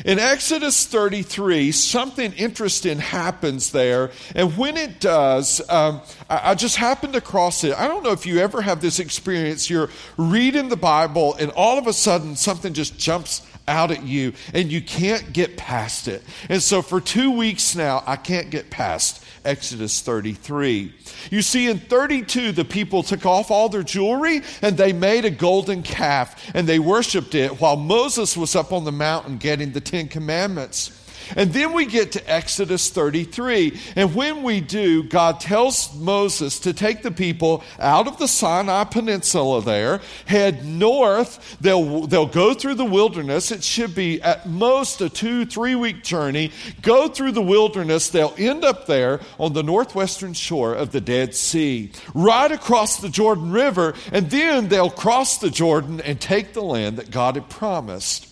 In 0.06 0.20
Exodus 0.20 0.86
33, 0.86 1.72
something 1.72 2.32
interesting 2.34 3.00
happens 3.00 3.72
there. 3.72 4.12
And 4.36 4.58
when 4.58 4.78
it 4.78 5.00
does, 5.00 5.62
um, 5.70 6.02
I, 6.30 6.52
I, 6.52 6.56
just 6.56 6.78
happened 6.78 7.16
across 7.16 7.64
it. 7.64 7.78
I 7.78 7.88
don't 7.88 8.04
know 8.04 8.12
if 8.12 8.26
you 8.26 8.40
ever 8.40 8.62
have 8.62 8.82
this 8.82 9.00
experience. 9.00 9.70
You're 9.70 9.90
reading 10.18 10.70
the 10.70 10.78
Bible, 10.78 11.36
and 11.36 11.52
all 11.52 11.78
of 11.78 11.88
a 11.88 11.94
sudden, 11.94 12.36
something 12.36 12.74
just 12.74 12.98
jumps 12.98 13.46
out 13.68 13.92
at 13.92 14.04
you, 14.04 14.34
and 14.54 14.72
you 14.72 14.82
can't 14.82 15.32
get 15.34 15.58
past 15.58 16.08
it. 16.08 16.24
And 16.50 16.62
so, 16.62 16.82
for 16.82 17.00
two 17.02 17.32
weeks 17.32 17.76
now, 17.76 18.04
I 18.08 18.16
can't 18.16 18.50
get 18.50 18.70
past 18.70 19.24
Exodus 19.46 20.02
33. 20.02 20.94
You 21.32 21.42
see, 21.42 21.70
in 21.70 21.80
32, 21.80 22.52
the 22.52 22.66
people 22.66 23.04
took 23.04 23.26
off 23.26 23.52
all 23.52 23.70
their 23.70 23.84
jewelry 23.84 24.42
and 24.62 24.78
they 24.78 24.94
made 24.94 25.26
a 25.26 25.30
golden 25.30 25.84
calf 25.84 26.52
and 26.54 26.68
they 26.68 26.80
worshiped 26.80 27.36
it 27.36 27.60
while 27.62 27.76
Moses 27.76 28.36
was 28.36 28.56
up 28.56 28.72
on 28.74 28.84
the 28.84 28.92
mountain 28.92 29.38
getting 29.38 29.72
the 29.72 29.82
Ten 29.82 30.08
Commandments. 30.08 30.99
And 31.36 31.54
then 31.54 31.74
we 31.74 31.86
get 31.86 32.12
to 32.14 32.32
Exodus 32.32 32.90
33. 32.90 33.80
And 33.96 34.16
when 34.16 34.44
we 34.44 34.62
do, 34.62 35.04
God 35.04 35.40
tells 35.40 35.96
Moses 35.96 36.60
to 36.60 36.74
take 36.74 37.04
the 37.04 37.12
people 37.12 37.64
out 37.80 38.08
of 38.08 38.18
the 38.18 38.28
Sinai 38.28 38.84
Peninsula 38.86 39.62
there, 39.62 40.02
head 40.26 40.66
north. 40.66 41.58
They'll, 41.60 42.08
they'll 42.08 42.26
go 42.26 42.54
through 42.54 42.76
the 42.76 42.86
wilderness. 42.86 43.52
It 43.52 43.64
should 43.64 43.96
be 43.96 44.22
at 44.22 44.48
most 44.48 45.02
a 45.02 45.10
two, 45.10 45.46
three 45.46 45.76
week 45.76 46.04
journey. 46.04 46.52
Go 46.82 47.08
through 47.08 47.34
the 47.34 47.42
wilderness. 47.42 48.10
They'll 48.10 48.36
end 48.38 48.64
up 48.64 48.86
there 48.86 49.22
on 49.38 49.54
the 49.54 49.64
northwestern 49.64 50.34
shore 50.34 50.74
of 50.74 50.92
the 50.92 51.02
Dead 51.02 51.36
Sea, 51.36 51.92
right 52.14 52.52
across 52.52 53.00
the 53.00 53.10
Jordan 53.10 53.52
River. 53.52 53.94
And 54.12 54.30
then 54.30 54.68
they'll 54.68 54.90
cross 54.90 55.38
the 55.38 55.50
Jordan 55.50 56.02
and 56.02 56.20
take 56.20 56.54
the 56.54 56.62
land 56.62 56.98
that 56.98 57.12
God 57.12 57.36
had 57.36 57.50
promised. 57.50 58.29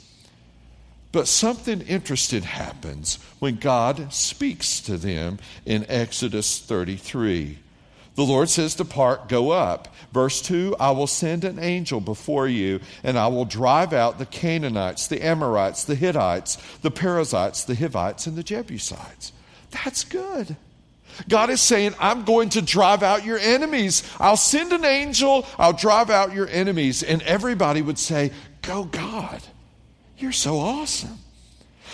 But 1.11 1.27
something 1.27 1.81
interesting 1.81 2.43
happens 2.43 3.17
when 3.39 3.55
God 3.55 4.11
speaks 4.13 4.81
to 4.81 4.97
them 4.97 5.39
in 5.65 5.85
Exodus 5.87 6.59
33. 6.59 7.59
The 8.15 8.23
Lord 8.23 8.49
says, 8.49 8.73
Depart, 8.73 9.29
go 9.29 9.51
up. 9.51 9.93
Verse 10.11 10.41
2 10.41 10.75
I 10.79 10.91
will 10.91 11.07
send 11.07 11.43
an 11.43 11.59
angel 11.59 12.01
before 12.01 12.47
you, 12.47 12.79
and 13.03 13.17
I 13.17 13.27
will 13.27 13.45
drive 13.45 13.93
out 13.93 14.17
the 14.17 14.25
Canaanites, 14.25 15.07
the 15.07 15.23
Amorites, 15.23 15.83
the 15.83 15.95
Hittites, 15.95 16.57
the 16.81 16.91
Perizzites, 16.91 17.63
the 17.63 17.75
Hivites, 17.75 18.25
and 18.25 18.35
the 18.35 18.43
Jebusites. 18.43 19.31
That's 19.69 20.03
good. 20.03 20.55
God 21.29 21.49
is 21.49 21.61
saying, 21.61 21.93
I'm 21.99 22.25
going 22.25 22.49
to 22.49 22.61
drive 22.61 23.03
out 23.03 23.23
your 23.25 23.39
enemies. 23.39 24.03
I'll 24.19 24.37
send 24.37 24.73
an 24.73 24.85
angel, 24.85 25.45
I'll 25.57 25.73
drive 25.73 26.09
out 26.09 26.33
your 26.33 26.47
enemies. 26.47 27.03
And 27.03 27.21
everybody 27.21 27.81
would 27.81 27.99
say, 27.99 28.31
Go, 28.63 28.83
God. 28.83 29.41
You're 30.17 30.31
so 30.31 30.59
awesome. 30.59 31.19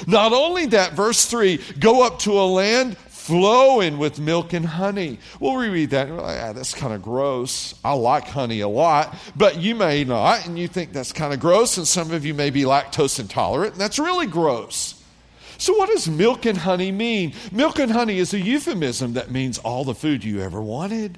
Not 0.07 0.33
only 0.33 0.65
that, 0.67 0.93
verse 0.93 1.25
3 1.25 1.59
go 1.79 2.05
up 2.05 2.19
to 2.19 2.31
a 2.31 2.45
land 2.45 2.97
flowing 2.97 3.97
with 3.97 4.19
milk 4.19 4.51
and 4.51 4.65
honey. 4.65 5.17
Well, 5.39 5.55
we 5.55 5.69
read 5.69 5.91
that 5.91 6.07
and 6.07 6.17
we're 6.17 6.23
like, 6.23 6.41
ah, 6.41 6.51
that's 6.51 6.73
kind 6.73 6.93
of 6.93 7.01
gross. 7.01 7.73
I 7.83 7.93
like 7.93 8.27
honey 8.27 8.59
a 8.59 8.67
lot, 8.67 9.15
but 9.35 9.61
you 9.61 9.75
may 9.75 10.03
not, 10.03 10.45
and 10.45 10.59
you 10.59 10.67
think 10.67 10.91
that's 10.91 11.13
kind 11.13 11.33
of 11.33 11.39
gross, 11.39 11.77
and 11.77 11.87
some 11.87 12.11
of 12.11 12.25
you 12.25 12.33
may 12.33 12.49
be 12.49 12.63
lactose 12.63 13.19
intolerant, 13.19 13.73
and 13.73 13.81
that's 13.81 13.97
really 13.97 14.27
gross. 14.27 15.01
So, 15.57 15.77
what 15.77 15.89
does 15.89 16.09
milk 16.09 16.45
and 16.45 16.57
honey 16.57 16.91
mean? 16.91 17.33
Milk 17.51 17.79
and 17.79 17.93
honey 17.93 18.17
is 18.17 18.33
a 18.33 18.39
euphemism 18.39 19.13
that 19.13 19.31
means 19.31 19.57
all 19.59 19.85
the 19.85 19.95
food 19.95 20.25
you 20.25 20.41
ever 20.41 20.61
wanted. 20.61 21.17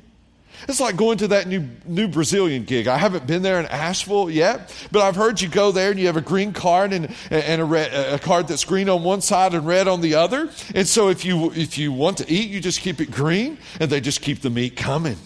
It's 0.67 0.79
like 0.79 0.95
going 0.95 1.17
to 1.19 1.27
that 1.29 1.47
new, 1.47 1.67
new 1.85 2.07
Brazilian 2.07 2.63
gig. 2.63 2.88
I 2.88 2.97
haven't 2.97 3.27
been 3.27 3.41
there 3.41 3.59
in 3.59 3.65
Asheville 3.67 4.29
yet, 4.29 4.74
but 4.91 5.01
I've 5.01 5.15
heard 5.15 5.41
you 5.41 5.47
go 5.47 5.71
there 5.71 5.91
and 5.91 6.00
you 6.00 6.07
have 6.07 6.17
a 6.17 6.21
green 6.21 6.53
card 6.53 6.93
and, 6.93 7.13
and 7.29 7.62
a, 7.62 7.65
red, 7.65 7.93
a 7.93 8.19
card 8.19 8.47
that's 8.47 8.63
green 8.65 8.89
on 8.89 9.03
one 9.03 9.21
side 9.21 9.53
and 9.53 9.65
red 9.67 9.88
on 9.88 10.01
the 10.01 10.15
other. 10.15 10.50
And 10.74 10.88
so 10.88 11.09
if 11.09 11.25
you, 11.25 11.51
if 11.51 11.77
you 11.77 11.91
want 11.91 12.17
to 12.17 12.29
eat, 12.31 12.50
you 12.50 12.59
just 12.59 12.81
keep 12.81 13.00
it 13.01 13.12
green 13.12 13.57
and 13.79 13.89
they 13.89 14.01
just 14.01 14.21
keep 14.21 14.41
the 14.41 14.50
meat 14.50 14.75
coming. 14.75 15.17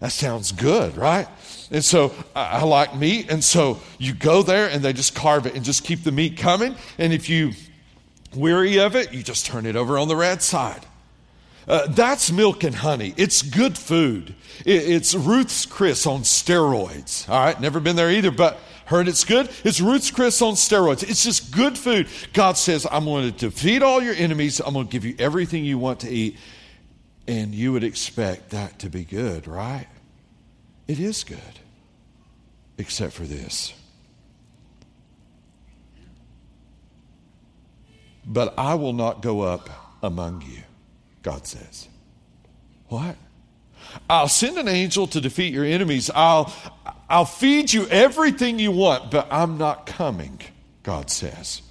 That 0.00 0.12
sounds 0.12 0.52
good, 0.52 0.96
right? 0.96 1.28
And 1.70 1.84
so 1.84 2.14
I, 2.34 2.60
I 2.60 2.62
like 2.62 2.96
meat. 2.96 3.30
And 3.30 3.44
so 3.44 3.80
you 3.98 4.14
go 4.14 4.42
there 4.42 4.68
and 4.68 4.82
they 4.82 4.92
just 4.92 5.14
carve 5.14 5.46
it 5.46 5.54
and 5.54 5.64
just 5.64 5.84
keep 5.84 6.04
the 6.04 6.12
meat 6.12 6.36
coming. 6.36 6.74
And 6.98 7.12
if 7.12 7.28
you 7.28 7.52
weary 8.34 8.78
of 8.78 8.96
it, 8.96 9.12
you 9.12 9.22
just 9.22 9.46
turn 9.46 9.66
it 9.66 9.76
over 9.76 9.98
on 9.98 10.08
the 10.08 10.16
red 10.16 10.42
side. 10.42 10.86
Uh, 11.70 11.86
that's 11.86 12.32
milk 12.32 12.64
and 12.64 12.74
honey. 12.74 13.14
It's 13.16 13.42
good 13.42 13.78
food. 13.78 14.34
It, 14.66 14.88
it's 14.88 15.14
Ruth's 15.14 15.66
Chris 15.66 16.04
on 16.04 16.22
steroids. 16.22 17.28
All 17.28 17.38
right, 17.38 17.60
never 17.60 17.78
been 17.78 17.94
there 17.94 18.10
either, 18.10 18.32
but 18.32 18.58
heard 18.86 19.06
it's 19.06 19.22
good. 19.22 19.48
It's 19.62 19.80
Ruth's 19.80 20.10
Chris 20.10 20.42
on 20.42 20.54
steroids. 20.54 21.08
It's 21.08 21.22
just 21.22 21.54
good 21.54 21.78
food. 21.78 22.08
God 22.32 22.56
says, 22.56 22.88
I'm 22.90 23.04
going 23.04 23.30
to 23.32 23.50
defeat 23.50 23.84
all 23.84 24.02
your 24.02 24.14
enemies. 24.14 24.58
I'm 24.58 24.74
going 24.74 24.88
to 24.88 24.90
give 24.90 25.04
you 25.04 25.14
everything 25.20 25.64
you 25.64 25.78
want 25.78 26.00
to 26.00 26.10
eat. 26.10 26.38
And 27.28 27.54
you 27.54 27.72
would 27.72 27.84
expect 27.84 28.50
that 28.50 28.80
to 28.80 28.90
be 28.90 29.04
good, 29.04 29.46
right? 29.46 29.86
It 30.88 30.98
is 30.98 31.22
good, 31.22 31.60
except 32.78 33.12
for 33.12 33.22
this. 33.22 33.74
But 38.26 38.54
I 38.58 38.74
will 38.74 38.92
not 38.92 39.22
go 39.22 39.42
up 39.42 39.70
among 40.02 40.42
you. 40.42 40.64
God 41.22 41.46
says. 41.46 41.88
What? 42.88 43.16
I'll 44.08 44.28
send 44.28 44.58
an 44.58 44.68
angel 44.68 45.06
to 45.08 45.20
defeat 45.20 45.52
your 45.52 45.64
enemies. 45.64 46.10
I'll, 46.14 46.52
I'll 47.08 47.24
feed 47.24 47.72
you 47.72 47.86
everything 47.88 48.58
you 48.58 48.72
want, 48.72 49.10
but 49.10 49.28
I'm 49.30 49.58
not 49.58 49.86
coming, 49.86 50.40
God 50.82 51.10
says. 51.10 51.62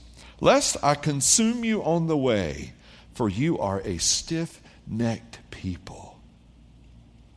Lest 0.41 0.77
I 0.83 0.95
consume 0.95 1.63
you 1.63 1.83
on 1.83 2.07
the 2.07 2.17
way, 2.17 2.73
for 3.13 3.29
you 3.29 3.59
are 3.59 3.81
a 3.81 3.97
stiff 3.97 4.61
necked 4.87 5.39
people. 5.51 6.19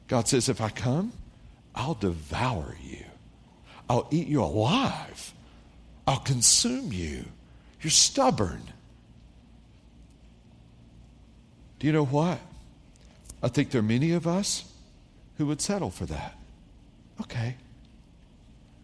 God 0.09 0.28
says, 0.28 0.49
if 0.49 0.61
I 0.61 0.69
come, 0.69 1.12
I'll 1.75 1.95
devour 1.95 2.76
you. 2.83 3.04
I'll 3.88 4.09
eat 4.11 4.28
you 4.28 4.42
alive. 4.42 5.35
I'll 6.07 6.21
consume 6.21 6.92
you. 6.92 7.25
You're 7.81 7.90
stubborn. 7.90 8.62
Do 11.83 11.89
you 11.89 11.93
know 11.93 12.05
what? 12.05 12.39
I 13.43 13.49
think 13.49 13.73
there 13.73 13.81
are 13.81 13.83
many 13.83 14.12
of 14.12 14.25
us 14.25 14.65
who 15.37 15.47
would 15.47 15.61
settle 15.61 15.91
for 15.91 16.07
that. 16.07 16.39
Okay. 17.21 17.57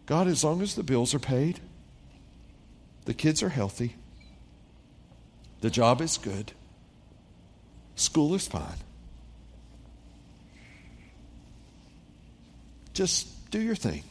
God, 0.05 0.27
as 0.27 0.43
long 0.43 0.61
as 0.61 0.75
the 0.75 0.83
bills 0.83 1.13
are 1.13 1.19
paid, 1.19 1.61
the 3.05 3.13
kids 3.13 3.41
are 3.41 3.47
healthy, 3.47 3.95
the 5.61 5.69
job 5.69 6.01
is 6.01 6.17
good, 6.17 6.51
school 7.95 8.35
is 8.35 8.49
fine. 8.49 8.81
Just 12.91 13.49
do 13.49 13.61
your 13.61 13.75
thing. 13.75 14.03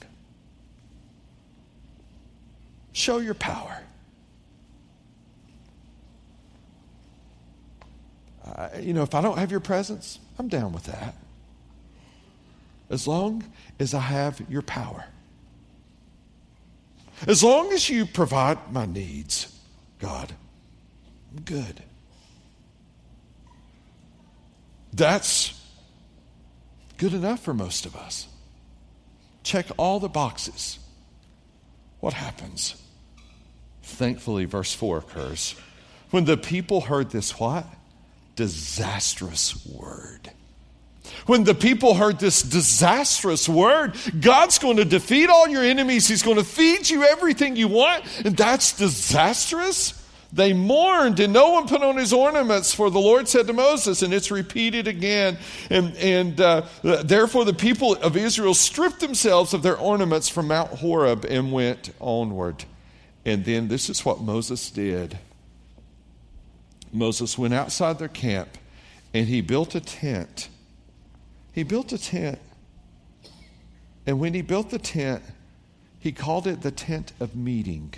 Show 2.95 3.19
your 3.19 3.35
power. 3.35 3.83
Uh, 8.57 8.69
you 8.81 8.93
know, 8.93 9.03
if 9.03 9.15
I 9.15 9.21
don't 9.21 9.39
have 9.39 9.51
your 9.51 9.61
presence, 9.61 10.19
I'm 10.39 10.49
down 10.49 10.73
with 10.73 10.85
that. 10.85 11.15
As 12.91 13.07
long 13.07 13.45
as 13.79 13.95
I 13.95 14.01
have 14.01 14.41
your 14.49 14.63
power. 14.63 15.05
As 17.27 17.43
long 17.43 17.73
as 17.73 17.91
you 17.91 18.07
provide 18.07 18.73
my 18.73 18.87
needs, 18.87 19.55
God, 19.99 20.33
I'm 21.33 21.43
good. 21.43 21.83
That's 24.93 25.61
good 26.97 27.13
enough 27.13 27.41
for 27.41 27.53
most 27.53 27.87
of 27.87 27.97
us. 27.97 28.29
Check 29.43 29.67
all 29.77 30.01
the 30.01 30.09
boxes. 30.09 30.79
What 32.01 32.15
happens? 32.15 32.81
Thankfully, 33.83 34.45
verse 34.45 34.73
4 34.75 34.99
occurs. 34.99 35.55
When 36.11 36.25
the 36.25 36.37
people 36.37 36.83
heard 36.83 37.11
this, 37.11 37.39
what? 37.39 37.67
Disastrous 38.39 39.67
word. 39.67 40.31
When 41.27 41.43
the 41.43 41.57
people 41.57 41.95
heard 41.95 42.21
this 42.21 42.41
disastrous 42.41 43.49
word, 43.49 43.97
God's 44.21 44.61
going 44.61 44.77
to 44.77 44.85
defeat 44.85 45.29
all 45.29 45.49
your 45.49 45.65
enemies. 45.65 46.07
He's 46.07 46.23
going 46.23 46.37
to 46.37 46.45
feed 46.45 46.89
you 46.89 47.03
everything 47.03 47.57
you 47.57 47.67
want, 47.67 48.05
and 48.25 48.37
that's 48.37 48.77
disastrous. 48.77 49.93
They 50.33 50.53
mourned, 50.53 51.19
and 51.19 51.33
no 51.33 51.51
one 51.51 51.67
put 51.67 51.83
on 51.83 51.97
his 51.97 52.13
ornaments, 52.13 52.73
for 52.73 52.91
the 52.91 53.01
Lord 53.01 53.27
said 53.27 53.49
to 53.49 53.53
Moses, 53.53 54.03
and 54.03 54.15
it's 54.15 54.31
repeated 54.31 54.87
again. 54.87 55.37
And, 55.69 55.97
and 55.97 56.41
uh, 56.41 56.63
therefore, 56.85 57.45
the 57.45 57.55
people 57.55 57.97
of 57.97 58.17
Israel 58.17 58.55
stripped 58.55 59.01
themselves 59.01 59.53
of 59.53 59.65
their 59.65 59.77
ornaments 59.77 60.29
from 60.29 60.47
Mount 60.47 60.71
Horeb 60.71 61.27
and 61.29 61.51
went 61.51 61.91
onward. 61.99 62.67
And 63.25 63.45
then 63.45 63.67
this 63.67 63.91
is 63.91 64.05
what 64.05 64.21
Moses 64.21 64.71
did 64.71 65.19
Moses 66.93 67.37
went 67.39 67.55
outside 67.55 67.99
their 67.99 68.09
camp 68.09 68.59
and 69.15 69.27
he 69.27 69.41
built 69.41 69.75
a 69.75 69.81
tent. 69.81 70.49
He 71.53 71.63
built 71.63 71.93
a 71.93 71.99
tent. 71.99 72.39
And 74.07 74.21
when 74.21 74.35
he 74.35 74.43
built 74.43 74.71
the 74.71 74.79
tent, 74.79 75.23
he 75.99 76.13
called 76.13 76.47
it 76.47 76.63
the 76.63 76.71
tent 76.71 77.13
of 77.21 77.35
meeting. 77.35 77.93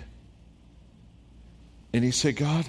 And 1.93 2.05
he 2.05 2.11
said, 2.11 2.37
God, 2.37 2.67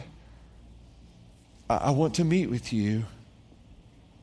I, 1.69 1.77
I 1.77 1.91
want 1.91 2.15
to 2.15 2.23
meet 2.23 2.49
with 2.49 2.73
you. 2.73 3.05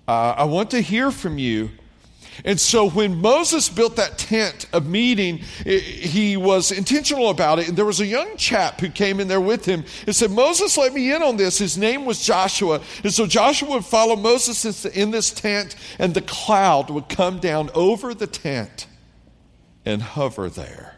I 0.07 0.45
want 0.45 0.71
to 0.71 0.81
hear 0.81 1.11
from 1.11 1.39
you. 1.39 1.71
And 2.45 2.61
so 2.61 2.91
when 2.91 3.21
Moses 3.21 3.69
built 3.69 3.97
that 3.97 4.19
tent 4.19 4.67
of 4.73 4.87
meeting, 4.87 5.41
it, 5.65 5.83
he 5.83 6.37
was 6.37 6.71
intentional 6.71 7.31
about 7.31 7.59
it. 7.59 7.69
And 7.69 7.77
there 7.77 7.85
was 7.85 8.01
a 8.01 8.07
young 8.07 8.37
chap 8.37 8.81
who 8.81 8.91
came 8.91 9.21
in 9.21 9.29
there 9.29 9.41
with 9.41 9.65
him 9.65 9.85
and 10.07 10.15
said, 10.15 10.31
Moses, 10.31 10.77
let 10.77 10.93
me 10.93 11.13
in 11.13 11.23
on 11.23 11.37
this. 11.37 11.59
His 11.59 11.79
name 11.79 12.05
was 12.05 12.23
Joshua. 12.23 12.81
And 13.03 13.13
so 13.13 13.27
Joshua 13.27 13.71
would 13.71 13.85
follow 13.85 14.17
Moses 14.17 14.85
in 14.85 15.11
this 15.11 15.31
tent, 15.31 15.77
and 15.99 16.15
the 16.15 16.23
cloud 16.23 16.91
would 16.91 17.09
come 17.09 17.39
down 17.39 17.71
over 17.75 18.15
the 18.15 18.27
tent 18.27 18.87
and 19.85 20.03
hover 20.03 20.49
there. 20.49 20.98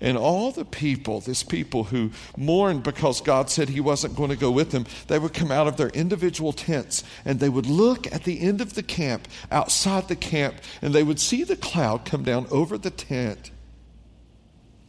And 0.00 0.18
all 0.18 0.52
the 0.52 0.64
people, 0.64 1.20
this 1.20 1.42
people 1.42 1.84
who 1.84 2.10
mourned 2.36 2.82
because 2.82 3.22
God 3.22 3.48
said 3.48 3.70
He 3.70 3.80
wasn't 3.80 4.14
going 4.14 4.28
to 4.28 4.36
go 4.36 4.50
with 4.50 4.70
them, 4.70 4.84
they 5.06 5.18
would 5.18 5.32
come 5.32 5.50
out 5.50 5.66
of 5.66 5.78
their 5.78 5.88
individual 5.88 6.52
tents 6.52 7.02
and 7.24 7.40
they 7.40 7.48
would 7.48 7.66
look 7.66 8.12
at 8.12 8.24
the 8.24 8.40
end 8.40 8.60
of 8.60 8.74
the 8.74 8.82
camp, 8.82 9.26
outside 9.50 10.08
the 10.08 10.16
camp, 10.16 10.56
and 10.82 10.94
they 10.94 11.02
would 11.02 11.18
see 11.18 11.44
the 11.44 11.56
cloud 11.56 12.04
come 12.04 12.24
down 12.24 12.46
over 12.50 12.76
the 12.76 12.90
tent. 12.90 13.50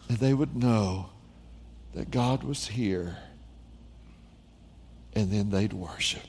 And 0.09 0.17
they 0.17 0.33
would 0.33 0.55
know 0.55 1.09
that 1.93 2.11
God 2.11 2.43
was 2.43 2.67
here. 2.67 3.17
And 5.13 5.31
then 5.31 5.49
they'd 5.49 5.73
worship. 5.73 6.21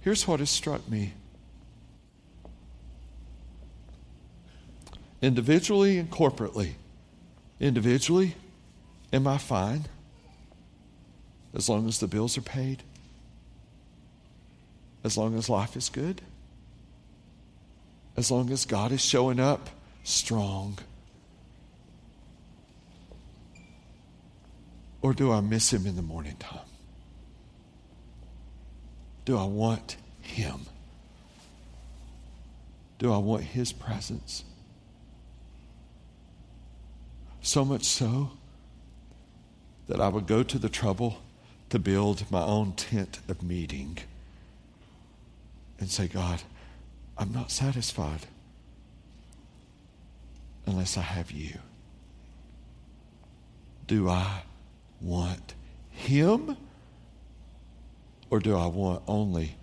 Here's 0.00 0.28
what 0.28 0.38
has 0.38 0.50
struck 0.50 0.88
me. 0.88 1.14
Individually 5.22 5.98
and 5.98 6.10
corporately. 6.10 6.72
Individually, 7.60 8.34
am 9.12 9.26
I 9.26 9.38
fine? 9.38 9.86
As 11.54 11.68
long 11.68 11.88
as 11.88 12.00
the 12.00 12.06
bills 12.06 12.36
are 12.36 12.42
paid? 12.42 12.82
As 15.02 15.16
long 15.16 15.36
as 15.38 15.48
life 15.48 15.76
is 15.76 15.88
good? 15.88 16.20
As 18.16 18.30
long 18.30 18.50
as 18.50 18.64
God 18.64 18.92
is 18.92 19.00
showing 19.00 19.40
up 19.40 19.70
strong? 20.04 20.78
Or 25.00 25.14
do 25.14 25.30
I 25.32 25.40
miss 25.40 25.72
Him 25.72 25.86
in 25.86 25.96
the 25.96 26.02
morning 26.02 26.36
time? 26.38 26.66
Do 29.24 29.38
I 29.38 29.44
want 29.44 29.96
Him? 30.20 30.66
Do 32.98 33.12
I 33.12 33.18
want 33.18 33.44
His 33.44 33.72
presence? 33.72 34.44
So 37.46 37.64
much 37.64 37.84
so 37.84 38.32
that 39.86 40.00
I 40.00 40.08
would 40.08 40.26
go 40.26 40.42
to 40.42 40.58
the 40.58 40.68
trouble 40.68 41.22
to 41.70 41.78
build 41.78 42.28
my 42.28 42.42
own 42.42 42.72
tent 42.72 43.20
of 43.28 43.40
meeting 43.40 43.98
and 45.78 45.88
say, 45.88 46.08
God, 46.08 46.42
I'm 47.16 47.32
not 47.32 47.52
satisfied 47.52 48.26
unless 50.66 50.98
I 50.98 51.02
have 51.02 51.30
you. 51.30 51.60
Do 53.86 54.08
I 54.08 54.42
want 55.00 55.54
Him 55.92 56.56
or 58.28 58.40
do 58.40 58.56
I 58.56 58.66
want 58.66 59.04
only 59.06 59.54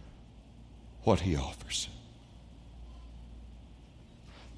what 1.03 1.19
He 1.19 1.35
offers? 1.35 1.89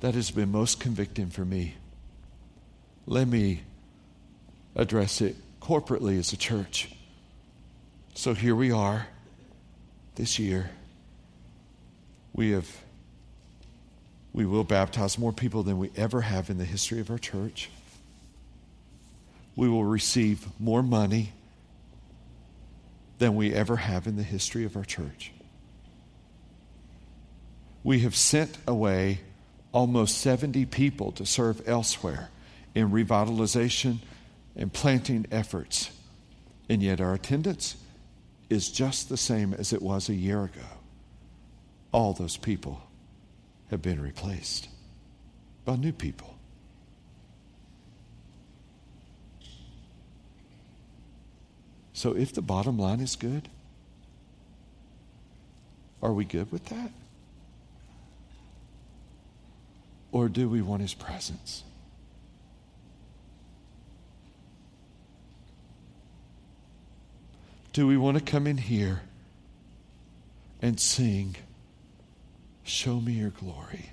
That 0.02 0.14
has 0.14 0.30
been 0.30 0.52
most 0.52 0.80
convicting 0.80 1.32
for 1.32 1.44
me 1.44 1.74
let 3.08 3.28
me 3.28 3.62
address 4.76 5.22
it 5.22 5.36
corporately 5.62 6.18
as 6.18 6.34
a 6.34 6.38
church. 6.38 6.90
So 8.14 8.34
here 8.34 8.56
we 8.56 8.72
are 8.72 9.08
this 10.16 10.40
year. 10.40 10.70
We 12.34 12.52
have 12.52 12.70
we 14.34 14.46
will 14.46 14.66
baptize 14.66 15.18
more 15.18 15.32
people 15.32 15.64
than 15.64 15.78
we 15.78 15.92
ever 15.96 16.20
have 16.20 16.50
in 16.50 16.58
the 16.58 16.66
history 16.66 17.00
of 17.00 17.10
our 17.10 17.18
church. 17.18 17.70
We 19.56 19.70
will 19.70 19.86
receive 19.86 20.46
more 20.60 20.84
money 20.84 21.32
than 23.18 23.36
we 23.38 23.54
ever 23.54 23.78
have 23.78 24.08
in 24.08 24.18
the 24.18 24.24
history 24.24 24.66
of 24.66 24.76
our 24.76 24.84
church. 24.84 25.32
We 27.82 28.00
have 28.00 28.14
sent 28.14 28.58
away 28.68 29.20
almost 29.72 30.18
70 30.18 30.66
people 30.66 31.14
to 31.14 31.26
serve 31.26 31.66
elsewhere 31.66 32.30
in 32.76 32.92
revitalization 32.92 34.00
and 34.56 34.72
planting 34.72 35.26
efforts. 35.32 35.90
And 36.70 36.84
yet 36.84 37.02
our 37.02 37.14
attendance 37.14 37.78
is 38.50 38.70
just 38.70 39.10
the 39.10 39.18
same 39.18 39.54
as 39.54 39.74
it 39.74 39.82
was 39.82 40.10
a 40.10 40.14
year 40.14 40.44
ago. 40.44 40.68
All 41.92 42.14
those 42.14 42.38
people 42.38 42.82
have 43.72 43.82
been 43.82 44.02
replaced 44.02 44.68
by 45.64 45.78
new 45.78 45.94
people. 45.94 46.36
So 51.94 52.16
if 52.16 52.34
the 52.34 52.42
bottom 52.42 52.78
line 52.78 53.00
is 53.00 53.16
good, 53.16 53.48
are 56.02 56.12
we 56.12 56.26
good 56.26 56.52
with 56.52 56.66
that? 56.66 56.92
Or 60.12 60.30
do 60.30 60.48
we 60.48 60.62
want 60.62 60.82
his 60.82 60.94
presence? 60.94 61.64
Do 67.76 67.86
we 67.86 67.98
want 67.98 68.18
to 68.18 68.24
come 68.24 68.48
in 68.48 68.58
here 68.58 69.02
and 70.62 70.80
sing, 70.80 71.36
Show 72.64 73.02
me 73.02 73.12
your 73.12 73.32
glory? 73.32 73.90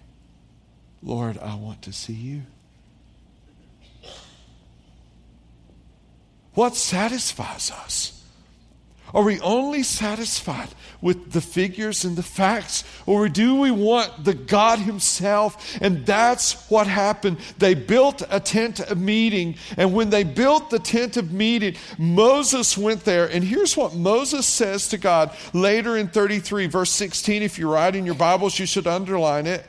Lord, 1.02 1.36
I 1.36 1.56
want 1.56 1.82
to 1.82 1.92
see 1.92 2.12
you. 2.12 2.42
What 6.54 6.76
satisfies 6.76 7.72
us? 7.72 8.21
Are 9.14 9.22
we 9.22 9.40
only 9.40 9.82
satisfied 9.82 10.68
with 11.00 11.32
the 11.32 11.40
figures 11.40 12.04
and 12.04 12.16
the 12.16 12.22
facts? 12.22 12.84
Or 13.04 13.28
do 13.28 13.56
we 13.56 13.70
want 13.70 14.24
the 14.24 14.34
God 14.34 14.78
Himself? 14.78 15.78
And 15.82 16.06
that's 16.06 16.70
what 16.70 16.86
happened. 16.86 17.38
They 17.58 17.74
built 17.74 18.22
a 18.30 18.40
tent 18.40 18.80
of 18.80 18.98
meeting. 18.98 19.56
And 19.76 19.92
when 19.92 20.10
they 20.10 20.24
built 20.24 20.70
the 20.70 20.78
tent 20.78 21.16
of 21.16 21.32
meeting, 21.32 21.76
Moses 21.98 22.78
went 22.78 23.04
there. 23.04 23.26
And 23.26 23.44
here's 23.44 23.76
what 23.76 23.94
Moses 23.94 24.46
says 24.46 24.88
to 24.88 24.98
God 24.98 25.36
later 25.52 25.96
in 25.96 26.08
33, 26.08 26.66
verse 26.66 26.90
16. 26.90 27.42
If 27.42 27.58
you 27.58 27.70
write 27.70 27.96
in 27.96 28.06
your 28.06 28.14
Bibles, 28.14 28.58
you 28.58 28.66
should 28.66 28.86
underline 28.86 29.46
it. 29.46 29.66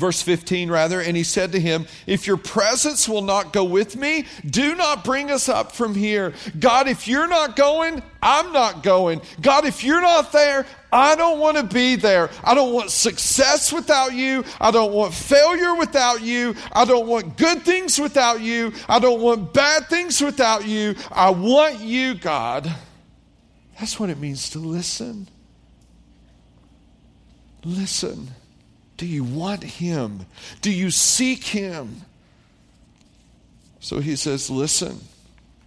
Verse 0.00 0.22
15 0.22 0.70
rather, 0.70 1.00
and 1.00 1.16
he 1.16 1.22
said 1.22 1.52
to 1.52 1.60
him, 1.60 1.86
If 2.06 2.26
your 2.26 2.38
presence 2.38 3.08
will 3.08 3.22
not 3.22 3.52
go 3.52 3.62
with 3.62 3.94
me, 3.94 4.26
do 4.44 4.74
not 4.74 5.04
bring 5.04 5.30
us 5.30 5.48
up 5.48 5.72
from 5.72 5.94
here. 5.94 6.32
God, 6.58 6.88
if 6.88 7.06
you're 7.06 7.28
not 7.28 7.54
going, 7.54 8.02
I'm 8.22 8.52
not 8.52 8.82
going. 8.82 9.20
God, 9.40 9.66
if 9.66 9.84
you're 9.84 10.00
not 10.00 10.32
there, 10.32 10.66
I 10.92 11.14
don't 11.14 11.38
want 11.38 11.58
to 11.58 11.62
be 11.62 11.96
there. 11.96 12.30
I 12.42 12.54
don't 12.54 12.72
want 12.72 12.90
success 12.90 13.72
without 13.72 14.14
you. 14.14 14.44
I 14.60 14.70
don't 14.70 14.92
want 14.92 15.14
failure 15.14 15.74
without 15.76 16.22
you. 16.22 16.56
I 16.72 16.84
don't 16.84 17.06
want 17.06 17.36
good 17.36 17.62
things 17.62 17.98
without 17.98 18.40
you. 18.40 18.72
I 18.88 18.98
don't 18.98 19.20
want 19.20 19.52
bad 19.52 19.88
things 19.88 20.20
without 20.20 20.66
you. 20.66 20.96
I 21.12 21.30
want 21.30 21.80
you, 21.80 22.14
God. 22.14 22.74
That's 23.78 24.00
what 24.00 24.10
it 24.10 24.18
means 24.18 24.50
to 24.50 24.58
listen. 24.58 25.28
Listen. 27.64 28.30
Do 29.00 29.06
you 29.06 29.24
want 29.24 29.62
Him? 29.62 30.26
Do 30.60 30.70
you 30.70 30.90
seek 30.90 31.42
Him? 31.42 32.02
So 33.80 33.98
he 33.98 34.14
says, 34.14 34.50
Listen. 34.50 35.00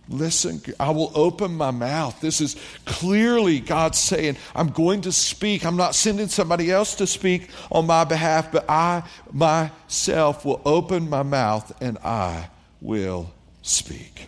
Listen, 0.07 0.61
I 0.79 0.91
will 0.91 1.11
open 1.15 1.55
my 1.55 1.71
mouth. 1.71 2.19
This 2.21 2.41
is 2.41 2.57
clearly 2.85 3.61
God 3.61 3.95
saying, 3.95 4.35
I'm 4.53 4.67
going 4.69 5.01
to 5.01 5.13
speak. 5.13 5.65
I'm 5.65 5.77
not 5.77 5.95
sending 5.95 6.27
somebody 6.27 6.69
else 6.69 6.95
to 6.95 7.07
speak 7.07 7.49
on 7.71 7.87
my 7.87 8.03
behalf, 8.03 8.51
but 8.51 8.69
I 8.69 9.03
myself 9.31 10.43
will 10.43 10.61
open 10.65 11.09
my 11.09 11.23
mouth 11.23 11.71
and 11.81 11.97
I 11.99 12.49
will 12.81 13.31
speak. 13.61 14.27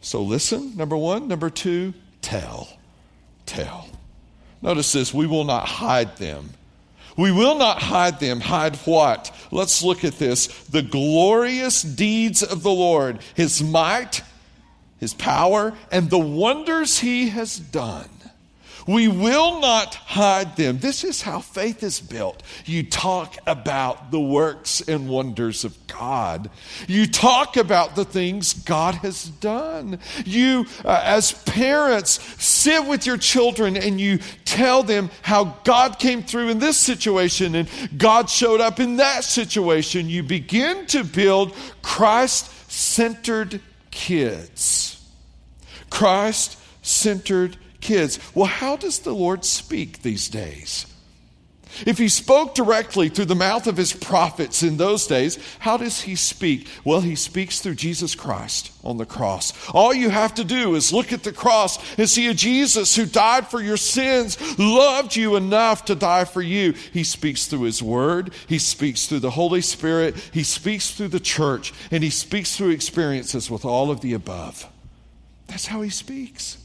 So 0.00 0.22
listen, 0.22 0.74
number 0.74 0.96
one. 0.96 1.28
Number 1.28 1.50
two, 1.50 1.92
tell. 2.22 2.66
Tell. 3.44 3.86
Notice 4.62 4.90
this 4.90 5.12
we 5.14 5.26
will 5.26 5.44
not 5.44 5.68
hide 5.68 6.16
them. 6.16 6.48
We 7.16 7.32
will 7.32 7.56
not 7.56 7.82
hide 7.82 8.20
them. 8.20 8.40
Hide 8.40 8.76
what? 8.76 9.34
Let's 9.50 9.82
look 9.82 10.04
at 10.04 10.18
this. 10.18 10.46
The 10.68 10.82
glorious 10.82 11.82
deeds 11.82 12.42
of 12.42 12.62
the 12.62 12.70
Lord, 12.70 13.20
his 13.34 13.62
might 13.62 14.22
his 15.02 15.14
power, 15.14 15.72
and 15.90 16.10
the 16.10 16.16
wonders 16.16 17.00
he 17.00 17.30
has 17.30 17.58
done. 17.58 18.08
We 18.86 19.08
will 19.08 19.60
not 19.60 19.94
hide 19.94 20.56
them. 20.56 20.78
This 20.78 21.04
is 21.04 21.22
how 21.22 21.40
faith 21.40 21.82
is 21.82 22.00
built. 22.00 22.42
You 22.64 22.82
talk 22.82 23.36
about 23.46 24.10
the 24.10 24.20
works 24.20 24.80
and 24.80 25.08
wonders 25.08 25.64
of 25.64 25.76
God. 25.86 26.50
You 26.88 27.06
talk 27.06 27.56
about 27.56 27.94
the 27.94 28.04
things 28.04 28.54
God 28.54 28.96
has 28.96 29.24
done. 29.24 30.00
You, 30.24 30.66
uh, 30.84 31.00
as 31.04 31.32
parents, 31.32 32.20
sit 32.42 32.86
with 32.86 33.06
your 33.06 33.18
children 33.18 33.76
and 33.76 34.00
you 34.00 34.18
tell 34.44 34.82
them 34.82 35.10
how 35.22 35.56
God 35.64 35.98
came 35.98 36.22
through 36.22 36.48
in 36.48 36.58
this 36.58 36.76
situation 36.76 37.54
and 37.54 37.68
God 37.96 38.28
showed 38.28 38.60
up 38.60 38.80
in 38.80 38.96
that 38.96 39.24
situation. 39.24 40.08
You 40.08 40.22
begin 40.22 40.86
to 40.86 41.04
build 41.04 41.54
Christ 41.82 42.70
centered 42.70 43.60
kids. 43.90 44.98
Christ 45.90 46.58
centered 46.82 47.56
kids. 47.82 48.18
Well, 48.34 48.46
how 48.46 48.76
does 48.76 49.00
the 49.00 49.14
Lord 49.14 49.44
speak 49.44 50.00
these 50.00 50.28
days? 50.28 50.86
If 51.86 51.98
he 51.98 52.08
spoke 52.08 52.54
directly 52.54 53.08
through 53.08 53.26
the 53.26 53.34
mouth 53.34 53.66
of 53.66 53.76
his 53.76 53.92
prophets 53.92 54.62
in 54.62 54.76
those 54.76 55.06
days, 55.06 55.38
how 55.58 55.76
does 55.76 56.02
he 56.02 56.16
speak? 56.16 56.68
Well, 56.84 57.00
he 57.00 57.16
speaks 57.16 57.60
through 57.60 57.76
Jesus 57.76 58.14
Christ 58.14 58.72
on 58.84 58.98
the 58.98 59.06
cross. 59.06 59.52
All 59.70 59.94
you 59.94 60.10
have 60.10 60.34
to 60.34 60.44
do 60.44 60.74
is 60.74 60.92
look 60.92 61.12
at 61.12 61.22
the 61.22 61.32
cross 61.32 61.78
and 61.98 62.08
see 62.08 62.28
a 62.28 62.34
Jesus 62.34 62.94
who 62.94 63.06
died 63.06 63.48
for 63.48 63.60
your 63.60 63.78
sins, 63.78 64.38
loved 64.58 65.16
you 65.16 65.36
enough 65.36 65.86
to 65.86 65.94
die 65.94 66.24
for 66.24 66.42
you. 66.42 66.72
He 66.92 67.04
speaks 67.04 67.46
through 67.46 67.62
his 67.62 67.82
word, 67.82 68.32
he 68.46 68.58
speaks 68.58 69.06
through 69.06 69.20
the 69.20 69.30
Holy 69.30 69.62
Spirit, 69.62 70.16
he 70.32 70.42
speaks 70.42 70.90
through 70.90 71.08
the 71.08 71.20
church, 71.20 71.72
and 71.90 72.04
he 72.04 72.10
speaks 72.10 72.54
through 72.54 72.70
experiences 72.70 73.50
with 73.50 73.64
all 73.64 73.90
of 73.90 74.02
the 74.02 74.12
above. 74.12 74.68
That's 75.46 75.66
how 75.66 75.80
he 75.82 75.90
speaks. 75.90 76.61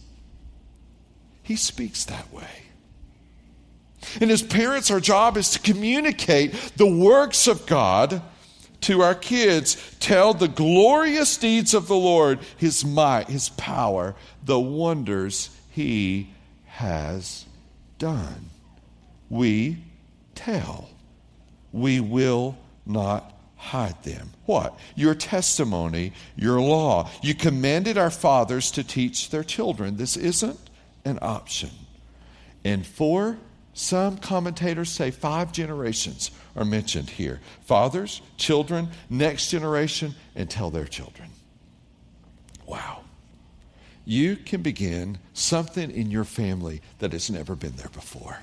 He 1.48 1.56
speaks 1.56 2.04
that 2.04 2.34
way. 2.34 2.44
And 4.20 4.30
as 4.32 4.44
parents, 4.44 4.92
our 4.92 5.00
job 5.00 5.38
is 5.38 5.52
to 5.52 5.60
communicate 5.60 6.52
the 6.76 6.86
works 6.86 7.48
of 7.48 7.66
God 7.66 8.22
to 8.82 9.02
our 9.02 9.16
kids. 9.16 9.78
Tell 10.02 10.34
the 10.34 10.50
glorious 10.50 11.38
deeds 11.38 11.74
of 11.74 11.88
the 11.88 11.96
Lord, 11.96 12.40
his 12.58 12.84
might, 12.84 13.30
his 13.30 13.48
power, 13.48 14.14
the 14.44 14.60
wonders 14.60 15.50
he 15.72 16.32
has 16.66 17.46
done. 17.98 18.50
We 19.30 19.78
tell. 20.36 20.90
We 21.72 22.02
will 22.02 22.58
not 22.86 23.34
hide 23.56 24.04
them. 24.04 24.32
What? 24.48 24.78
Your 24.96 25.16
testimony, 25.16 26.12
your 26.36 26.60
law. 26.60 27.10
You 27.22 27.34
commanded 27.36 27.98
our 27.98 28.12
fathers 28.12 28.70
to 28.72 28.84
teach 28.84 29.30
their 29.30 29.46
children. 29.46 29.96
This 29.96 30.18
isn't 30.18 30.60
an 31.06 31.20
option. 31.22 31.70
And 32.64 32.86
four, 32.86 33.38
some 33.74 34.18
commentators 34.18 34.90
say 34.90 35.12
five 35.12 35.52
generations 35.52 36.32
are 36.56 36.66
mentioned 36.66 37.12
here 37.12 37.40
fathers, 37.66 38.22
children, 38.38 38.90
next 39.10 39.52
generation, 39.52 40.16
and 40.36 40.50
tell 40.50 40.72
their 40.72 40.86
children. 40.86 41.30
Wow. 42.66 43.02
You 44.04 44.36
can 44.36 44.62
begin 44.62 45.18
something 45.34 45.92
in 45.92 46.10
your 46.10 46.24
family 46.24 46.82
that 47.00 47.12
has 47.12 47.30
never 47.30 47.56
been 47.56 47.76
there 47.76 47.90
before. 47.90 48.40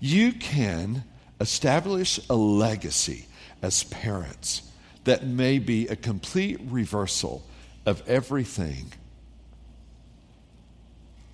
You 0.00 0.32
can 0.32 1.04
establish 1.40 2.20
a 2.28 2.34
legacy 2.34 3.26
as 3.62 3.84
parents 3.84 4.70
that 5.04 5.26
may 5.26 5.58
be 5.58 5.86
a 5.88 5.96
complete 5.96 6.60
reversal 6.68 7.42
of 7.86 8.02
everything 8.08 8.92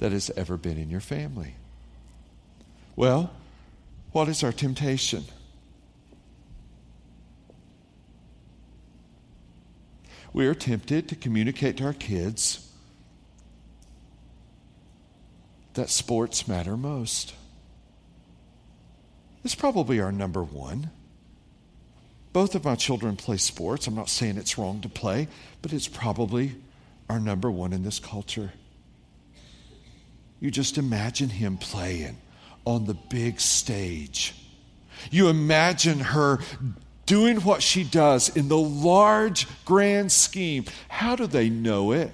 that 0.00 0.12
has 0.12 0.30
ever 0.36 0.56
been 0.56 0.78
in 0.78 0.90
your 0.90 1.00
family. 1.00 1.54
Well, 2.96 3.30
what 4.12 4.28
is 4.28 4.42
our 4.42 4.52
temptation? 4.52 5.24
We 10.32 10.46
are 10.46 10.54
tempted 10.54 11.08
to 11.08 11.16
communicate 11.16 11.76
to 11.78 11.84
our 11.84 11.92
kids 11.92 12.66
that 15.74 15.90
sports 15.90 16.48
matter 16.48 16.76
most. 16.76 17.34
It's 19.44 19.54
probably 19.54 20.00
our 20.00 20.12
number 20.12 20.42
one. 20.42 20.90
Both 22.32 22.54
of 22.54 22.64
my 22.64 22.74
children 22.74 23.16
play 23.16 23.38
sports. 23.38 23.86
I'm 23.86 23.94
not 23.94 24.08
saying 24.08 24.36
it's 24.36 24.56
wrong 24.56 24.80
to 24.82 24.88
play, 24.88 25.28
but 25.62 25.72
it's 25.72 25.88
probably 25.88 26.56
our 27.08 27.18
number 27.18 27.50
one 27.50 27.72
in 27.72 27.82
this 27.82 27.98
culture. 27.98 28.52
You 30.40 30.50
just 30.50 30.79
imagine 30.79 31.29
him 31.29 31.59
playing 31.59 32.16
on 32.64 32.87
the 32.87 32.94
big 32.94 33.40
stage. 33.40 34.35
You 35.11 35.29
imagine 35.29 36.00
her 36.00 36.40
doing 37.07 37.38
what 37.38 37.62
she 37.62 37.85
does 37.85 38.35
in 38.35 38.48
the 38.48 38.59
large, 38.59 39.46
grand 39.64 40.12
scheme. 40.12 40.64
How 40.88 41.16
do 41.16 41.26
they 41.26 41.48
know 41.50 41.92
it? 41.92 42.12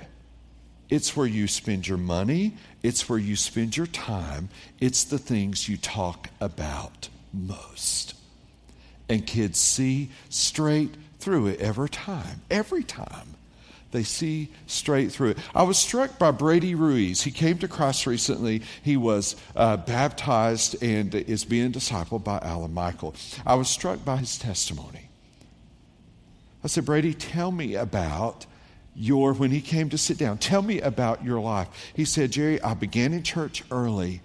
It's 0.89 1.17
where 1.17 1.27
you 1.27 1.49
spend 1.49 1.87
your 1.87 1.99
money, 1.99 2.55
it's 2.83 3.09
where 3.09 3.19
you 3.19 3.35
spend 3.37 3.77
your 3.77 3.89
time, 3.89 4.49
it's 4.81 5.05
the 5.05 5.19
things 5.19 5.69
you 5.69 5.77
talk 5.77 6.31
about 6.41 7.09
most. 7.33 8.15
And 9.09 9.27
kids 9.27 9.59
see 9.59 10.11
straight 10.29 10.95
through 11.19 11.49
it 11.49 11.61
every 11.61 11.89
time. 11.89 12.43
Every 12.51 12.83
time. 12.83 13.36
They 13.97 14.03
see 14.03 14.51
straight 14.67 15.11
through 15.11 15.31
it. 15.31 15.39
I 15.55 15.63
was 15.63 15.79
struck 15.79 16.19
by 16.19 16.31
Brady 16.31 16.75
Ruiz. 16.75 17.23
He 17.23 17.31
came 17.31 17.57
to 17.61 17.67
Christ 17.67 18.07
recently. 18.07 18.61
He 18.83 18.99
was 18.99 19.37
uh, 19.57 19.79
baptized 19.79 20.83
and 20.83 21.15
is 21.15 21.47
being 21.47 21.73
discipled 21.73 22.23
by 22.23 22.39
Alan 22.43 22.75
Michael. 22.75 23.15
I 23.47 23.55
was 23.55 23.71
struck 23.71 24.05
by 24.05 24.19
his 24.19 24.37
testimony. 24.37 25.09
I 26.63 26.67
said, 26.67 26.85
Brady, 26.85 27.15
tell 27.15 27.51
me 27.51 27.75
about 27.75 28.45
your, 28.95 29.33
when 29.33 29.51
he 29.51 29.63
came 29.63 29.89
to 29.89 29.97
sit 29.97 30.19
down, 30.19 30.37
tell 30.37 30.61
me 30.61 30.79
about 30.83 31.25
your 31.25 31.41
life. 31.41 31.69
He 31.95 32.05
said, 32.05 32.33
Jerry, 32.33 32.61
I 32.61 32.75
began 32.75 33.15
in 33.15 33.23
church 33.23 33.65
early 33.71 34.21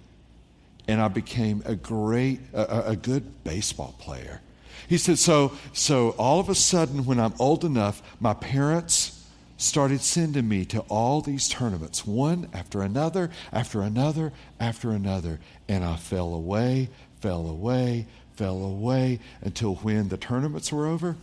and 0.86 1.00
I 1.00 1.08
became 1.08 1.62
a 1.64 1.74
great, 1.74 2.40
a, 2.52 2.90
a 2.90 2.96
good 2.96 3.42
baseball 3.42 3.94
player. 3.98 4.42
He 4.86 4.98
said, 4.98 5.18
so, 5.18 5.52
so 5.72 6.10
all 6.18 6.40
of 6.40 6.50
a 6.50 6.54
sudden, 6.54 7.06
when 7.06 7.18
I'm 7.18 7.32
old 7.38 7.64
enough, 7.64 8.02
my 8.20 8.34
parents 8.34 9.18
started 9.62 10.00
sending 10.00 10.48
me 10.48 10.64
to 10.66 10.80
all 10.82 11.20
these 11.20 11.48
tournaments, 11.48 12.06
one 12.06 12.48
after 12.52 12.82
another, 12.82 13.30
after 13.52 13.82
another, 13.82 14.32
after 14.58 14.90
another. 14.90 15.40
And 15.68 15.84
I 15.84 15.96
fell 15.96 16.34
away, 16.34 16.90
fell 17.20 17.46
away, 17.46 18.06
fell 18.34 18.62
away 18.62 19.20
until 19.40 19.76
when 19.76 20.08
the 20.08 20.16
tournaments 20.16 20.72
were 20.72 20.86
over, 20.86 21.16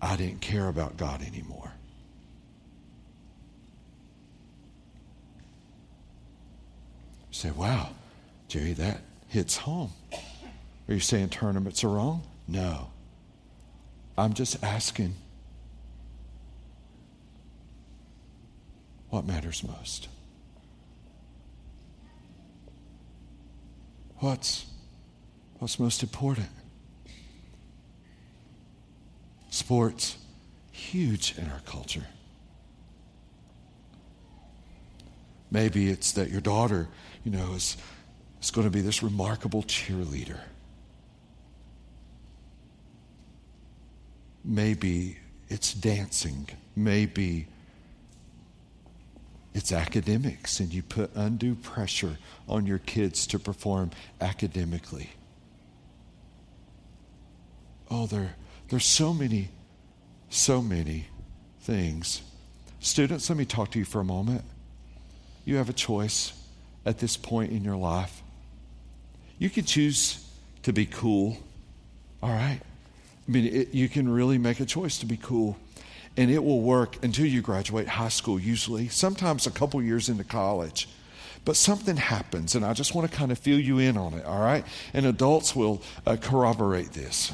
I 0.00 0.16
didn't 0.16 0.40
care 0.40 0.68
about 0.68 0.96
God 0.96 1.22
anymore. 1.22 1.72
You 7.30 7.34
say, 7.34 7.50
wow, 7.50 7.90
Jerry, 8.48 8.74
that 8.74 9.00
hits 9.28 9.56
home. 9.56 9.92
Are 10.12 10.94
you 10.94 11.00
saying 11.00 11.30
tournaments 11.30 11.82
are 11.82 11.88
wrong? 11.88 12.22
No. 12.46 12.90
I'm 14.18 14.34
just 14.34 14.62
asking 14.62 15.14
what 19.14 19.24
matters 19.24 19.62
most. 19.62 20.08
What's, 24.18 24.66
what's 25.60 25.78
most 25.78 26.02
important? 26.02 26.48
Sports, 29.50 30.16
huge 30.72 31.38
in 31.38 31.48
our 31.48 31.60
culture. 31.64 32.06
Maybe 35.48 35.90
it's 35.90 36.10
that 36.12 36.30
your 36.30 36.40
daughter, 36.40 36.88
you 37.22 37.30
know, 37.30 37.52
is, 37.52 37.76
is 38.42 38.50
going 38.50 38.66
to 38.66 38.70
be 38.72 38.80
this 38.80 39.00
remarkable 39.00 39.62
cheerleader. 39.62 40.40
Maybe 44.44 45.18
it's 45.48 45.72
dancing. 45.72 46.48
Maybe 46.74 47.46
it's 49.54 49.70
academics, 49.70 50.58
and 50.58 50.74
you 50.74 50.82
put 50.82 51.14
undue 51.14 51.54
pressure 51.54 52.18
on 52.48 52.66
your 52.66 52.78
kids 52.78 53.26
to 53.28 53.38
perform 53.38 53.92
academically. 54.20 55.10
Oh, 57.88 58.06
there, 58.06 58.34
there's 58.68 58.84
so 58.84 59.14
many, 59.14 59.50
so 60.28 60.60
many 60.60 61.06
things. 61.60 62.22
Students, 62.80 63.30
let 63.30 63.38
me 63.38 63.44
talk 63.44 63.70
to 63.70 63.78
you 63.78 63.84
for 63.84 64.00
a 64.00 64.04
moment. 64.04 64.44
You 65.44 65.56
have 65.56 65.68
a 65.68 65.74
choice 65.74 66.32
at 66.84 66.98
this 66.98 67.16
point 67.16 67.52
in 67.52 67.62
your 67.62 67.76
life. 67.76 68.22
You 69.38 69.50
can 69.50 69.64
choose 69.64 70.26
to 70.64 70.72
be 70.72 70.84
cool, 70.84 71.36
all 72.22 72.30
right? 72.30 72.60
I 73.26 73.30
mean, 73.30 73.46
it, 73.46 73.74
you 73.74 73.88
can 73.88 74.08
really 74.08 74.38
make 74.38 74.58
a 74.58 74.64
choice 74.64 74.98
to 74.98 75.06
be 75.06 75.16
cool. 75.16 75.56
And 76.16 76.30
it 76.30 76.44
will 76.44 76.60
work 76.60 77.02
until 77.02 77.26
you 77.26 77.42
graduate 77.42 77.88
high 77.88 78.08
school, 78.08 78.38
usually, 78.38 78.88
sometimes 78.88 79.46
a 79.46 79.50
couple 79.50 79.82
years 79.82 80.08
into 80.08 80.24
college. 80.24 80.88
But 81.44 81.56
something 81.56 81.96
happens, 81.96 82.54
and 82.54 82.64
I 82.64 82.72
just 82.72 82.94
want 82.94 83.10
to 83.10 83.16
kind 83.16 83.30
of 83.32 83.38
fill 83.38 83.58
you 83.58 83.78
in 83.78 83.96
on 83.96 84.14
it, 84.14 84.24
all 84.24 84.40
right? 84.40 84.64
And 84.94 85.06
adults 85.06 85.54
will 85.54 85.82
uh, 86.06 86.16
corroborate 86.20 86.92
this. 86.92 87.32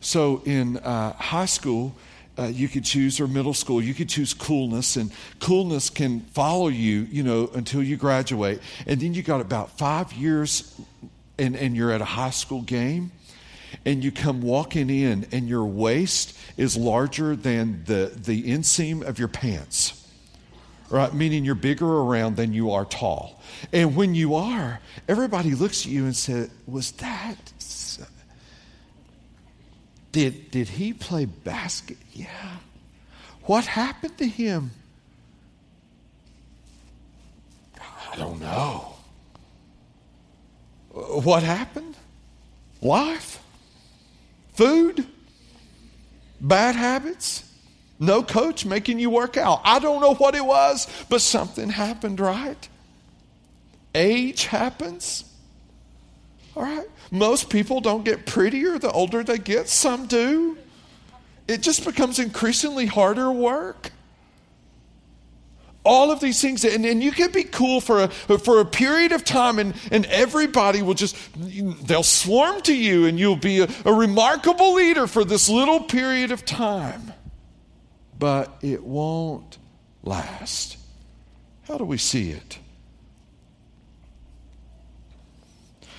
So 0.00 0.40
in 0.44 0.78
uh, 0.78 1.12
high 1.14 1.46
school, 1.46 1.94
uh, 2.38 2.44
you 2.44 2.68
could 2.68 2.84
choose, 2.84 3.18
or 3.18 3.26
middle 3.26 3.54
school, 3.54 3.82
you 3.82 3.92
could 3.92 4.08
choose 4.08 4.34
coolness, 4.34 4.96
and 4.96 5.10
coolness 5.40 5.90
can 5.90 6.20
follow 6.20 6.68
you, 6.68 7.08
you 7.10 7.22
know, 7.22 7.50
until 7.54 7.82
you 7.82 7.96
graduate. 7.96 8.60
And 8.86 9.00
then 9.00 9.14
you 9.14 9.22
got 9.22 9.40
about 9.40 9.76
five 9.78 10.12
years, 10.12 10.78
and, 11.38 11.56
and 11.56 11.76
you're 11.76 11.90
at 11.90 12.00
a 12.00 12.06
high 12.06 12.30
school 12.30 12.62
game, 12.62 13.10
and 13.86 14.04
you 14.04 14.12
come 14.12 14.42
walking 14.42 14.90
in, 14.90 15.26
and 15.32 15.48
your 15.48 15.64
waist 15.64 16.36
is 16.58 16.76
larger 16.76 17.34
than 17.34 17.84
the, 17.84 18.12
the 18.14 18.42
inseam 18.42 19.02
of 19.02 19.18
your 19.18 19.28
pants. 19.28 20.02
Right? 20.90 21.12
Meaning 21.14 21.44
you're 21.44 21.54
bigger 21.54 21.86
around 21.86 22.36
than 22.36 22.52
you 22.52 22.72
are 22.72 22.84
tall. 22.84 23.42
And 23.72 23.96
when 23.96 24.14
you 24.14 24.34
are, 24.34 24.80
everybody 25.08 25.54
looks 25.54 25.86
at 25.86 25.90
you 25.90 26.04
and 26.04 26.14
says, 26.14 26.50
Was 26.66 26.92
that 26.92 27.52
did, 30.16 30.50
did 30.50 30.70
he 30.70 30.94
play 30.94 31.26
basket? 31.26 31.98
Yeah. 32.10 32.56
What 33.42 33.66
happened 33.66 34.16
to 34.16 34.26
him? 34.26 34.70
I 37.78 38.16
don't 38.16 38.40
know. 38.40 38.94
What 40.88 41.42
happened? 41.42 41.96
Life? 42.80 43.42
Food? 44.56 45.06
Bad 46.40 46.76
habits? 46.76 47.44
No 47.98 48.22
coach 48.22 48.66
making 48.66 48.98
you 48.98 49.10
work 49.10 49.36
out. 49.36 49.60
I 49.64 49.78
don't 49.78 50.00
know 50.00 50.14
what 50.14 50.34
it 50.34 50.44
was, 50.44 50.86
but 51.08 51.20
something 51.20 51.68
happened, 51.68 52.20
right? 52.20 52.68
Age 53.94 54.46
happens. 54.46 55.24
All 56.54 56.62
right? 56.62 56.86
Most 57.10 57.50
people 57.50 57.80
don't 57.80 58.04
get 58.04 58.26
prettier 58.26 58.78
the 58.78 58.90
older 58.90 59.22
they 59.22 59.38
get, 59.38 59.68
some 59.68 60.06
do. 60.06 60.58
It 61.46 61.62
just 61.62 61.84
becomes 61.84 62.18
increasingly 62.18 62.86
harder 62.86 63.30
work. 63.30 63.92
All 65.86 66.10
of 66.10 66.18
these 66.18 66.42
things, 66.42 66.64
and, 66.64 66.84
and 66.84 67.00
you 67.00 67.12
can 67.12 67.30
be 67.30 67.44
cool 67.44 67.80
for 67.80 68.02
a, 68.02 68.08
for 68.08 68.58
a 68.60 68.64
period 68.64 69.12
of 69.12 69.22
time, 69.22 69.60
and, 69.60 69.72
and 69.92 70.04
everybody 70.06 70.82
will 70.82 70.94
just, 70.94 71.16
they'll 71.86 72.02
swarm 72.02 72.60
to 72.62 72.74
you, 72.74 73.06
and 73.06 73.20
you'll 73.20 73.36
be 73.36 73.60
a, 73.60 73.68
a 73.84 73.92
remarkable 73.92 74.74
leader 74.74 75.06
for 75.06 75.24
this 75.24 75.48
little 75.48 75.80
period 75.80 76.32
of 76.32 76.44
time. 76.44 77.12
But 78.18 78.58
it 78.62 78.82
won't 78.82 79.58
last. 80.02 80.76
How 81.68 81.78
do 81.78 81.84
we 81.84 81.98
see 81.98 82.30
it? 82.30 82.58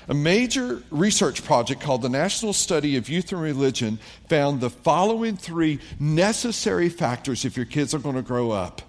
A 0.10 0.14
major 0.14 0.84
research 0.90 1.44
project 1.44 1.82
called 1.82 2.02
the 2.02 2.10
National 2.10 2.54
Study 2.54 2.98
of 2.98 3.08
Youth 3.08 3.32
and 3.32 3.42
Religion 3.42 4.00
found 4.30 4.60
the 4.60 4.70
following 4.70 5.38
three 5.38 5.80
necessary 6.00 6.90
factors 6.90 7.44
if 7.44 7.56
your 7.56 7.66
kids 7.66 7.94
are 7.94 8.00
going 8.00 8.16
to 8.16 8.22
grow 8.22 8.52
up 8.52 8.82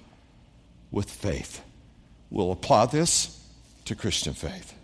with 0.91 1.11
faith. 1.11 1.63
We'll 2.31 2.53
apply 2.53 2.87
this 2.87 3.43
to 3.85 3.95
Christian 3.95 4.35
faith. 4.35 4.75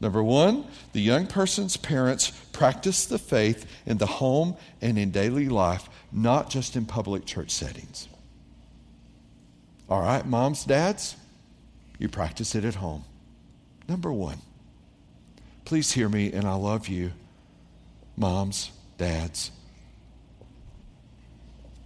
Number 0.00 0.22
one, 0.22 0.66
the 0.92 1.00
young 1.00 1.26
person's 1.26 1.76
parents 1.76 2.30
practice 2.52 3.06
the 3.06 3.18
faith 3.18 3.66
in 3.86 3.98
the 3.98 4.06
home 4.06 4.56
and 4.80 4.98
in 4.98 5.10
daily 5.10 5.48
life, 5.48 5.88
not 6.12 6.50
just 6.50 6.76
in 6.76 6.84
public 6.84 7.24
church 7.24 7.50
settings. 7.50 8.08
All 9.88 10.00
right, 10.00 10.26
moms, 10.26 10.64
dads, 10.64 11.16
you 11.98 12.08
practice 12.08 12.54
it 12.54 12.64
at 12.64 12.74
home. 12.74 13.04
Number 13.88 14.12
one. 14.12 14.38
Please 15.64 15.92
hear 15.92 16.08
me, 16.08 16.32
and 16.32 16.46
I 16.46 16.54
love 16.54 16.88
you, 16.88 17.12
moms, 18.16 18.70
dads. 18.98 19.50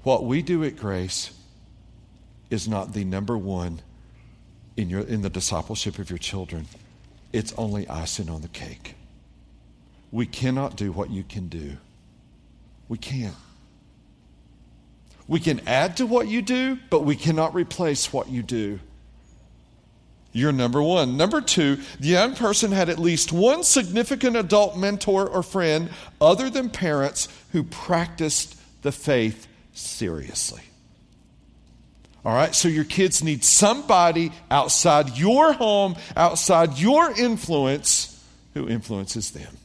What 0.03 0.25
we 0.25 0.43
do 0.43 0.65
at 0.65 0.77
Grace 0.77 1.31
is 2.51 2.69
not 2.69 2.93
the 2.93 3.05
number 3.05 3.37
one 3.37 3.81
in, 4.77 4.89
your, 4.89 5.01
in 5.01 5.23
the 5.23 5.31
discipleship 5.31 5.99
of 5.99 6.11
your 6.11 6.19
children. 6.19 6.67
It's 7.33 7.53
only 7.59 7.89
icing 7.89 8.31
on 8.31 8.43
the 8.43 8.49
cake. 8.49 8.95
We 10.11 10.27
cannot 10.27 10.77
do 10.77 10.93
what 10.93 11.11
you 11.11 11.23
can 11.23 11.49
do. 11.49 11.77
We 12.89 12.97
can't. 12.97 13.35
We 15.27 15.41
can 15.41 15.61
add 15.69 15.99
to 15.99 16.07
what 16.07 16.29
you 16.29 16.41
do, 16.41 16.79
but 16.89 17.05
we 17.05 17.15
cannot 17.15 17.55
replace 17.55 18.13
what 18.13 18.31
you 18.31 18.43
do. 18.43 18.81
You're 20.33 20.53
number 20.53 20.83
one. 20.83 21.17
Number 21.17 21.41
two, 21.41 21.79
the 22.01 22.09
young 22.09 22.35
person 22.35 22.73
had 22.73 22.89
at 22.89 22.99
least 22.99 23.33
one 23.33 23.63
significant 23.65 24.37
adult 24.37 24.77
mentor 24.77 25.29
or 25.29 25.43
friend 25.43 25.91
other 26.21 26.49
than 26.49 26.71
parents 26.71 27.29
who 27.53 27.63
practiced 27.63 28.57
the 28.83 28.93
faith 28.93 29.49
seriously. 29.75 30.63
All 32.25 32.35
right, 32.35 32.55
so 32.55 32.69
your 32.69 32.85
kids 32.85 33.23
need 33.23 33.45
somebody 33.45 34.33
outside 34.51 35.17
your 35.17 35.53
home, 35.53 35.97
outside 36.17 36.79
your 36.79 37.11
influence, 37.13 38.23
who 38.55 38.69
influences 38.69 39.31
them. 39.31 39.57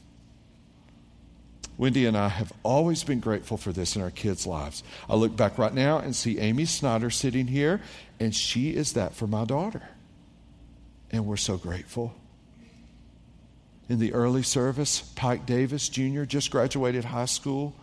Wendy 1.77 2.05
and 2.05 2.15
I 2.15 2.29
have 2.29 2.53
always 2.61 3.03
been 3.03 3.19
grateful 3.19 3.57
for 3.57 3.71
this 3.71 3.95
in 3.95 4.01
our 4.01 4.11
kids' 4.11 4.45
lives. 4.45 4.83
I 5.09 5.15
look 5.15 5.35
back 5.35 5.57
right 5.57 5.73
now 5.73 5.97
and 5.97 6.15
see 6.15 6.37
Amy 6.37 6.65
Snyder 6.65 7.09
sitting 7.09 7.47
here, 7.47 7.81
and 8.19 8.35
she 8.35 8.75
is 8.75 8.93
that 8.93 9.15
for 9.15 9.25
my 9.25 9.45
daughter. 9.45 9.81
And 11.11 11.25
we're 11.25 11.37
so 11.37 11.57
grateful. 11.57 12.13
In 13.89 13.99
the 13.99 14.13
early 14.13 14.43
service, 14.43 15.01
Pike 15.15 15.45
Davis 15.45 15.89
Jr. 15.89 16.23
just 16.23 16.51
graduated 16.51 17.05
high 17.05 17.25
school. 17.25 17.75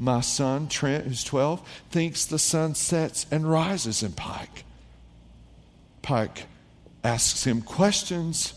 My 0.00 0.22
son, 0.22 0.66
Trent, 0.68 1.04
who's 1.04 1.22
12, 1.22 1.60
thinks 1.90 2.24
the 2.24 2.38
sun 2.38 2.74
sets 2.74 3.26
and 3.30 3.48
rises 3.48 4.02
in 4.02 4.12
Pike. 4.12 4.64
Pike 6.00 6.46
asks 7.04 7.44
him 7.46 7.60
questions, 7.60 8.54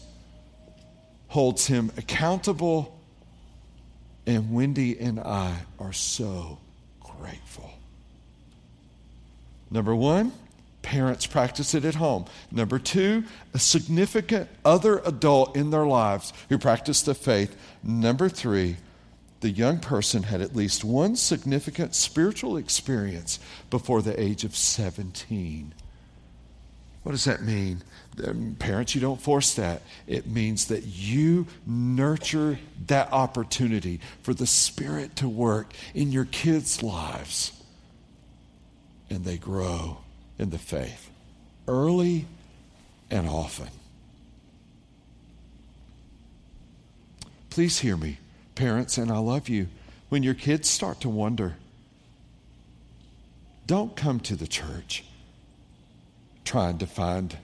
holds 1.27 1.67
him 1.67 1.91
accountable, 1.97 2.97
and 4.25 4.53
Wendy 4.53 4.97
and 4.97 5.19
I 5.19 5.58
are 5.79 5.91
so 5.91 6.60
grateful. 7.01 7.71
Number 9.69 9.93
one, 9.93 10.32
Parents 10.84 11.25
practice 11.25 11.73
it 11.73 11.86
at 11.86 11.95
home. 11.95 12.25
Number 12.51 12.77
two, 12.77 13.23
a 13.53 13.58
significant 13.58 14.49
other 14.65 14.99
adult 15.06 15.56
in 15.56 15.71
their 15.71 15.86
lives 15.86 16.34
who 16.49 16.58
practice 16.58 17.01
the 17.01 17.15
faith. 17.15 17.56
Number 17.82 18.27
three, 18.27 18.75
the 19.43 19.51
young 19.51 19.77
person 19.77 20.23
had 20.23 20.39
at 20.39 20.56
least 20.56 20.86
one 20.86 21.17
significant 21.17 21.93
spiritual 21.93 22.56
experience 22.56 23.39
before 23.69 24.01
the 24.01 24.17
age 24.17 24.45
of 24.45 24.56
17. 24.56 25.73
What 27.03 27.12
does 27.12 27.25
that 27.25 27.41
mean? 27.41 27.84
Um, 28.25 28.56
parents, 28.58 28.95
you 28.95 29.01
don't 29.01 29.21
force 29.21 29.56
that. 29.56 29.82
It 30.08 30.27
means 30.27 30.67
that 30.67 30.86
you 30.86 31.45
nurture 31.67 32.58
that 32.88 33.12
opportunity 33.12 33.99
for 34.21 34.34
the 34.34 34.47
Spirit 34.47 35.17
to 35.17 35.27
work 35.27 35.73
in 35.93 36.13
your 36.13 36.23
kids' 36.23 36.82
lives. 36.82 37.51
And 39.10 39.25
they 39.25 39.38
grow 39.38 39.97
in 40.39 40.51
the 40.51 40.58
faith 40.58 41.10
early 41.67 42.27
and 43.12 43.27
often. 43.27 43.67
Please 47.49 47.79
hear 47.79 47.97
me, 47.97 48.19
parents, 48.55 48.97
and 48.97 49.11
I 49.11 49.17
love 49.17 49.49
you. 49.49 49.67
When 50.09 50.23
your 50.23 50.33
kids 50.33 50.69
start 50.69 51.01
to 51.01 51.09
wonder, 51.09 51.55
don't 53.65 53.95
come 53.95 54.19
to 54.21 54.35
the 54.35 54.47
church 54.47 55.03
trying 56.45 56.77
to 56.77 56.85
find 56.85 57.37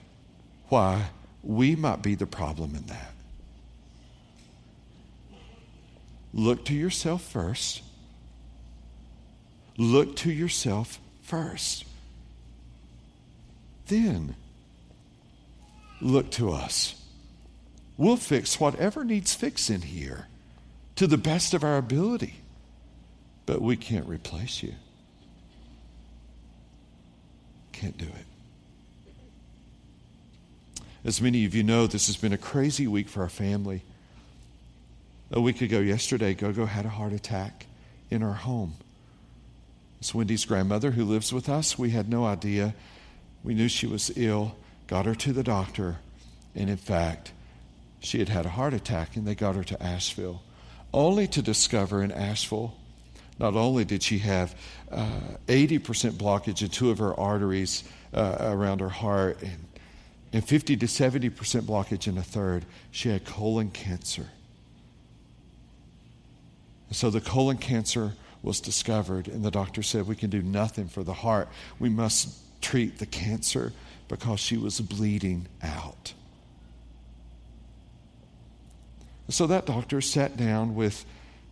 why 0.68 1.10
we 1.42 1.74
might 1.74 2.02
be 2.02 2.14
the 2.14 2.26
problem 2.26 2.74
in 2.74 2.86
that. 2.86 3.12
Look 6.32 6.64
to 6.66 6.74
yourself 6.74 7.22
first. 7.22 7.82
Look 9.76 10.16
to 10.16 10.30
yourself 10.30 11.00
first. 11.22 11.84
Then 13.86 14.36
look 16.00 16.30
to 16.32 16.52
us. 16.52 16.94
We'll 17.96 18.16
fix 18.16 18.60
whatever 18.60 19.04
needs 19.04 19.34
fixing 19.34 19.82
here 19.82 20.26
to 21.00 21.06
the 21.06 21.16
best 21.16 21.54
of 21.54 21.64
our 21.64 21.78
ability, 21.78 22.34
but 23.46 23.62
we 23.62 23.74
can't 23.74 24.06
replace 24.06 24.62
you. 24.62 24.74
Can't 27.72 27.96
do 27.96 28.04
it. 28.04 28.26
As 31.02 31.22
many 31.22 31.46
of 31.46 31.54
you 31.54 31.62
know, 31.62 31.86
this 31.86 32.08
has 32.08 32.18
been 32.18 32.34
a 32.34 32.36
crazy 32.36 32.86
week 32.86 33.08
for 33.08 33.22
our 33.22 33.30
family. 33.30 33.80
A 35.30 35.40
week 35.40 35.62
ago, 35.62 35.78
yesterday, 35.78 36.34
Gogo 36.34 36.66
had 36.66 36.84
a 36.84 36.90
heart 36.90 37.14
attack 37.14 37.64
in 38.10 38.22
our 38.22 38.34
home. 38.34 38.74
It's 40.00 40.14
Wendy's 40.14 40.44
grandmother 40.44 40.90
who 40.90 41.06
lives 41.06 41.32
with 41.32 41.48
us. 41.48 41.78
We 41.78 41.92
had 41.92 42.10
no 42.10 42.26
idea. 42.26 42.74
We 43.42 43.54
knew 43.54 43.68
she 43.68 43.86
was 43.86 44.12
ill, 44.16 44.54
got 44.86 45.06
her 45.06 45.14
to 45.14 45.32
the 45.32 45.42
doctor, 45.42 45.96
and 46.54 46.68
in 46.68 46.76
fact, 46.76 47.32
she 48.00 48.18
had 48.18 48.28
had 48.28 48.44
a 48.44 48.50
heart 48.50 48.74
attack, 48.74 49.16
and 49.16 49.26
they 49.26 49.34
got 49.34 49.54
her 49.54 49.64
to 49.64 49.82
Asheville, 49.82 50.42
only 50.92 51.26
to 51.28 51.42
discover 51.42 52.02
in 52.02 52.12
Asheville 52.12 52.74
not 53.38 53.54
only 53.54 53.86
did 53.86 54.02
she 54.02 54.18
have 54.18 54.54
uh, 54.90 55.08
80% 55.46 56.12
blockage 56.12 56.60
in 56.62 56.68
two 56.68 56.90
of 56.90 56.98
her 56.98 57.18
arteries 57.18 57.84
uh, 58.12 58.36
around 58.40 58.80
her 58.80 58.90
heart 58.90 59.40
and 59.42 59.66
and 60.32 60.46
50 60.46 60.76
to 60.76 60.86
70% 60.86 61.30
blockage 61.62 62.06
in 62.06 62.16
a 62.16 62.22
third, 62.22 62.64
she 62.90 63.08
had 63.08 63.24
colon 63.24 63.70
cancer. 63.70 64.28
so 66.92 67.10
the 67.10 67.20
colon 67.20 67.56
cancer 67.56 68.14
was 68.42 68.60
discovered, 68.60 69.28
and 69.28 69.44
the 69.44 69.50
doctor 69.50 69.82
said, 69.82 70.06
We 70.06 70.16
can 70.16 70.30
do 70.30 70.42
nothing 70.42 70.88
for 70.88 71.02
the 71.02 71.12
heart. 71.12 71.48
We 71.78 71.88
must 71.88 72.38
treat 72.62 72.98
the 72.98 73.06
cancer 73.06 73.72
because 74.08 74.40
she 74.40 74.56
was 74.56 74.80
bleeding 74.80 75.46
out. 75.62 76.14
So 79.30 79.46
that 79.46 79.66
doctor 79.66 80.00
sat 80.00 80.36
down 80.36 80.74
with, 80.74 81.04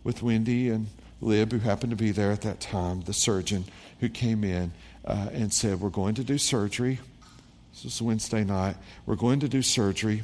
with 0.03 0.21
Wendy 0.21 0.69
and 0.69 0.87
Lib, 1.21 1.51
who 1.51 1.59
happened 1.59 1.91
to 1.91 1.95
be 1.95 2.11
there 2.11 2.31
at 2.31 2.41
that 2.41 2.59
time, 2.59 3.01
the 3.01 3.13
surgeon 3.13 3.65
who 3.99 4.09
came 4.09 4.43
in 4.43 4.71
uh, 5.05 5.29
and 5.31 5.51
said, 5.53 5.79
We're 5.79 5.89
going 5.89 6.15
to 6.15 6.23
do 6.23 6.37
surgery. 6.37 6.99
This 7.71 7.85
is 7.85 8.01
Wednesday 8.01 8.43
night. 8.43 8.75
We're 9.05 9.15
going 9.15 9.39
to 9.41 9.49
do 9.49 9.61
surgery. 9.61 10.23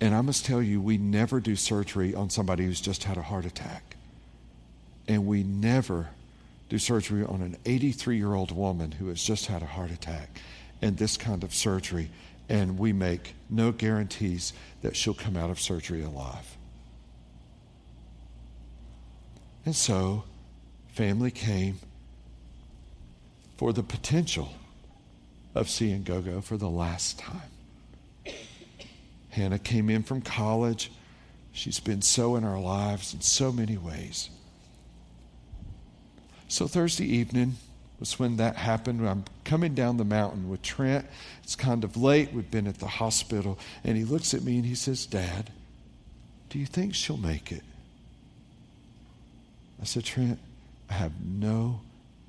And 0.00 0.14
I 0.14 0.20
must 0.20 0.46
tell 0.46 0.62
you, 0.62 0.80
we 0.80 0.96
never 0.96 1.40
do 1.40 1.56
surgery 1.56 2.14
on 2.14 2.30
somebody 2.30 2.64
who's 2.64 2.80
just 2.80 3.04
had 3.04 3.16
a 3.16 3.22
heart 3.22 3.44
attack. 3.44 3.96
And 5.08 5.26
we 5.26 5.42
never 5.42 6.08
do 6.68 6.78
surgery 6.78 7.24
on 7.24 7.42
an 7.42 7.56
83 7.66 8.16
year 8.16 8.34
old 8.34 8.52
woman 8.52 8.92
who 8.92 9.08
has 9.08 9.22
just 9.22 9.46
had 9.46 9.62
a 9.62 9.66
heart 9.66 9.90
attack 9.90 10.40
and 10.80 10.96
this 10.96 11.16
kind 11.16 11.44
of 11.44 11.52
surgery. 11.52 12.10
And 12.50 12.78
we 12.78 12.92
make 12.92 13.36
no 13.48 13.72
guarantees 13.72 14.52
that 14.82 14.96
she'll 14.96 15.14
come 15.14 15.36
out 15.36 15.48
of 15.48 15.58
surgery 15.58 16.02
alive. 16.02 16.58
And 19.64 19.74
so, 19.74 20.24
family 20.88 21.30
came 21.30 21.78
for 23.56 23.72
the 23.72 23.82
potential 23.82 24.52
of 25.54 25.70
seeing 25.70 26.02
Gogo 26.02 26.40
for 26.40 26.56
the 26.56 26.68
last 26.68 27.18
time. 27.18 28.34
Hannah 29.30 29.58
came 29.58 29.88
in 29.88 30.02
from 30.02 30.20
college. 30.20 30.90
She's 31.52 31.78
been 31.78 32.02
so 32.02 32.36
in 32.36 32.44
our 32.44 32.58
lives 32.60 33.14
in 33.14 33.20
so 33.20 33.52
many 33.52 33.76
ways. 33.76 34.28
So 36.48 36.66
Thursday 36.66 37.04
evening 37.06 37.56
was 38.00 38.18
when 38.18 38.38
that 38.38 38.56
happened. 38.56 39.06
I'm 39.06 39.24
coming 39.44 39.74
down 39.74 39.98
the 39.98 40.04
mountain 40.04 40.48
with 40.48 40.62
Trent. 40.62 41.06
It's 41.44 41.54
kind 41.54 41.84
of 41.84 41.96
late. 41.96 42.32
We've 42.32 42.50
been 42.50 42.66
at 42.66 42.78
the 42.78 42.88
hospital. 42.88 43.58
And 43.84 43.96
he 43.96 44.04
looks 44.04 44.32
at 44.32 44.42
me 44.42 44.56
and 44.56 44.64
he 44.64 44.74
says, 44.74 45.04
Dad, 45.04 45.50
do 46.48 46.58
you 46.58 46.66
think 46.66 46.94
she'll 46.94 47.18
make 47.18 47.52
it? 47.52 47.62
I 49.80 49.84
said, 49.84 50.04
Trent, 50.04 50.38
I 50.88 50.94
have 50.94 51.12
no 51.22 51.82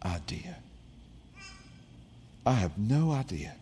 idea. 0.03 0.57
I 2.45 2.53
have 2.53 2.77
no 2.77 3.11
idea 3.11 3.55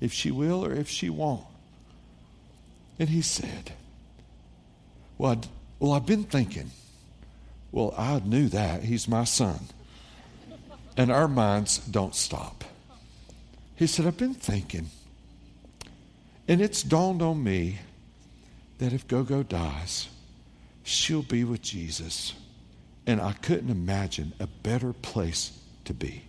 if 0.00 0.12
she 0.12 0.30
will 0.30 0.64
or 0.64 0.72
if 0.72 0.88
she 0.88 1.08
won't. 1.08 1.44
And 2.98 3.08
he 3.08 3.22
said, 3.22 3.72
Well, 5.16 5.32
I'd, 5.32 5.46
well, 5.78 5.92
I've 5.92 6.06
been 6.06 6.24
thinking. 6.24 6.70
Well, 7.72 7.94
I 7.96 8.20
knew 8.20 8.48
that. 8.48 8.84
He's 8.84 9.06
my 9.06 9.24
son. 9.24 9.60
And 10.96 11.10
our 11.10 11.28
minds 11.28 11.78
don't 11.78 12.14
stop. 12.14 12.64
He 13.74 13.86
said, 13.86 14.06
I've 14.06 14.16
been 14.16 14.34
thinking. 14.34 14.88
And 16.48 16.60
it's 16.60 16.82
dawned 16.82 17.22
on 17.22 17.42
me 17.42 17.80
that 18.78 18.92
if 18.92 19.06
Gogo 19.06 19.42
dies, 19.42 20.08
she'll 20.82 21.22
be 21.22 21.44
with 21.44 21.62
Jesus. 21.62 22.34
And 23.06 23.20
I 23.20 23.32
couldn't 23.32 23.70
imagine 23.70 24.32
a 24.40 24.46
better 24.46 24.92
place 24.92 25.58
to 25.84 25.94
be. 25.94 26.22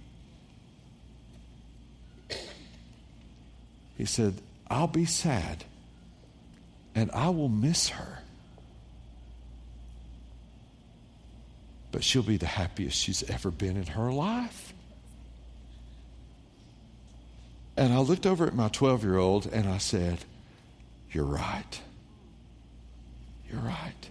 He 3.97 4.05
said, 4.05 4.35
I'll 4.69 4.87
be 4.87 5.05
sad 5.05 5.63
and 6.93 7.11
I 7.11 7.29
will 7.29 7.49
miss 7.49 7.89
her. 7.89 8.19
But 11.91 12.03
she'll 12.03 12.23
be 12.23 12.37
the 12.37 12.45
happiest 12.45 12.97
she's 12.97 13.23
ever 13.29 13.49
been 13.49 13.77
in 13.77 13.87
her 13.87 14.11
life. 14.11 14.73
And 17.77 17.93
I 17.93 17.99
looked 17.99 18.25
over 18.25 18.45
at 18.47 18.55
my 18.55 18.69
12 18.69 19.03
year 19.03 19.17
old 19.17 19.45
and 19.45 19.67
I 19.67 19.77
said, 19.77 20.25
You're 21.11 21.25
right. 21.25 21.81
You're 23.49 23.61
right. 23.61 24.09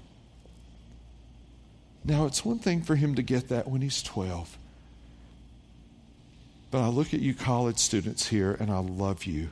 Now, 2.05 2.27
it's 2.27 2.45
one 2.45 2.61
thing 2.61 2.83
for 2.83 2.95
him 2.95 3.17
to 3.17 3.23
get 3.23 3.49
that 3.49 3.69
when 3.69 3.83
he's 3.83 4.03
12. 4.03 4.57
But 6.71 6.83
I 6.83 6.89
look 6.89 7.13
at 7.13 7.21
you 7.21 7.35
college 7.35 7.79
students 7.79 8.29
here 8.29 8.57
and 8.59 8.71
I 8.71 8.79
love 8.79 9.25
you 9.25 9.49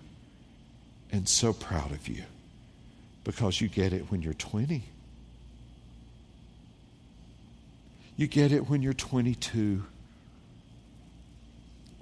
and 1.10 1.28
so 1.28 1.52
proud 1.52 1.90
of 1.90 2.06
you 2.06 2.22
because 3.24 3.60
you 3.60 3.68
get 3.68 3.92
it 3.92 4.10
when 4.10 4.22
you're 4.22 4.34
20. 4.34 4.84
You 8.16 8.26
get 8.26 8.52
it 8.52 8.68
when 8.68 8.82
you're 8.82 8.92
22. 8.92 9.82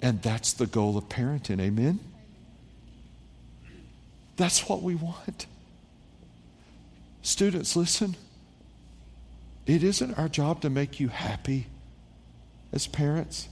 And 0.01 0.21
that's 0.21 0.53
the 0.53 0.67
goal 0.67 0.97
of 0.97 1.09
parenting. 1.09 1.61
Amen? 1.61 1.99
That's 4.35 4.67
what 4.67 4.81
we 4.81 4.95
want. 4.95 5.45
Students, 7.21 7.75
listen. 7.75 8.15
It 9.65 9.83
isn't 9.83 10.17
our 10.17 10.27
job 10.27 10.61
to 10.61 10.69
make 10.69 10.99
you 10.99 11.07
happy 11.07 11.67
as 12.73 12.87
parents, 12.87 13.47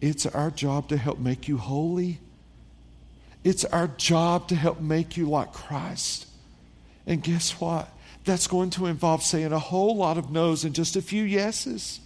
it's 0.00 0.24
our 0.24 0.50
job 0.50 0.88
to 0.88 0.96
help 0.96 1.18
make 1.18 1.48
you 1.48 1.58
holy. 1.58 2.18
It's 3.44 3.64
our 3.64 3.88
job 3.88 4.48
to 4.48 4.54
help 4.54 4.80
make 4.80 5.16
you 5.16 5.28
like 5.28 5.52
Christ. 5.52 6.28
And 7.08 7.22
guess 7.22 7.60
what? 7.60 7.88
That's 8.24 8.46
going 8.46 8.70
to 8.70 8.86
involve 8.86 9.22
saying 9.22 9.52
a 9.52 9.58
whole 9.58 9.96
lot 9.96 10.16
of 10.16 10.30
no's 10.30 10.64
and 10.64 10.74
just 10.74 10.96
a 10.96 11.02
few 11.02 11.24
yeses. 11.24 12.00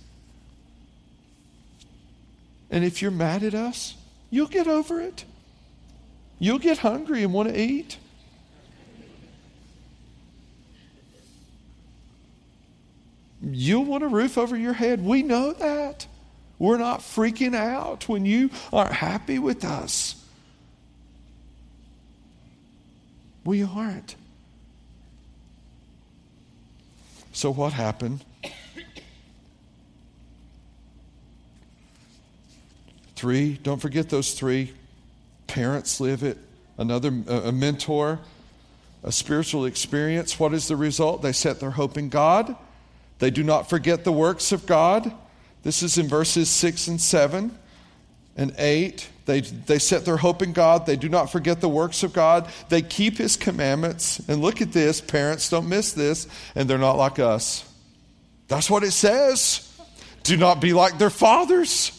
And 2.71 2.85
if 2.85 3.03
you're 3.03 3.11
mad 3.11 3.43
at 3.43 3.55
us, 3.55 3.95
you'll 4.31 4.47
get 4.47 4.67
over 4.67 5.01
it. 5.01 5.25
You'll 6.39 6.59
get 6.59 6.79
hungry 6.79 7.23
and 7.23 7.33
want 7.33 7.49
to 7.49 7.59
eat. 7.59 7.99
You'll 13.43 13.85
want 13.85 14.03
a 14.03 14.09
roof 14.09 14.39
over 14.39 14.57
your 14.57 14.73
head. 14.73 15.05
We 15.05 15.23
know 15.23 15.53
that. 15.53 16.07
We're 16.59 16.79
not 16.79 17.01
freaking 17.01 17.55
out 17.55 18.09
when 18.09 18.25
you 18.25 18.51
aren't 18.73 18.95
happy 18.95 19.39
with 19.39 19.65
us. 19.65 20.17
We 23.45 23.63
aren't. 23.63 24.17
So, 27.37 27.51
what 27.51 27.75
happened? 27.75 28.25
Three, 33.15 33.59
don't 33.63 33.79
forget 33.79 34.09
those 34.09 34.33
three. 34.33 34.73
Parents 35.47 36.01
live 36.01 36.23
it, 36.23 36.39
another, 36.79 37.13
uh, 37.29 37.43
a 37.43 37.53
mentor, 37.53 38.21
a 39.03 39.13
spiritual 39.13 39.67
experience. 39.67 40.41
What 40.41 40.55
is 40.55 40.67
the 40.67 40.77
result? 40.77 41.21
They 41.21 41.33
set 41.33 41.61
their 41.61 41.73
hope 41.73 41.99
in 41.99 42.09
God. 42.09 42.57
They 43.19 43.31
do 43.31 43.43
not 43.43 43.69
forget 43.69 44.05
the 44.05 44.13
works 44.13 44.51
of 44.51 44.65
God. 44.65 45.13
This 45.63 45.83
is 45.83 45.99
in 45.99 46.09
verses 46.09 46.49
6 46.49 46.89
and 46.89 46.99
7 46.99 47.51
and 48.37 48.55
8. 48.59 49.09
They, 49.25 49.41
they 49.41 49.79
set 49.79 50.05
their 50.05 50.17
hope 50.17 50.43
in 50.43 50.53
God. 50.53 50.87
They 50.87 50.97
do 50.97 51.09
not 51.09 51.33
forget 51.33 51.61
the 51.61 51.69
works 51.69 52.03
of 52.03 52.13
God. 52.13 52.49
They 52.69 52.83
keep 52.83 53.19
His 53.19 53.37
commandments. 53.37 54.21
And 54.29 54.41
look 54.41 54.61
at 54.63 54.73
this, 54.73 55.01
parents, 55.01 55.49
don't 55.49 55.69
miss 55.69 55.93
this. 55.93 56.29
And 56.55 56.71
they're 56.71 56.79
not 56.79 56.97
like 56.97 57.19
us. 57.19 57.65
That's 58.49 58.71
what 58.71 58.85
it 58.85 58.93
says. 58.93 59.63
Do 60.23 60.37
not 60.37 60.61
be 60.61 60.73
like 60.73 60.99
their 60.99 61.11
fathers. 61.11 61.93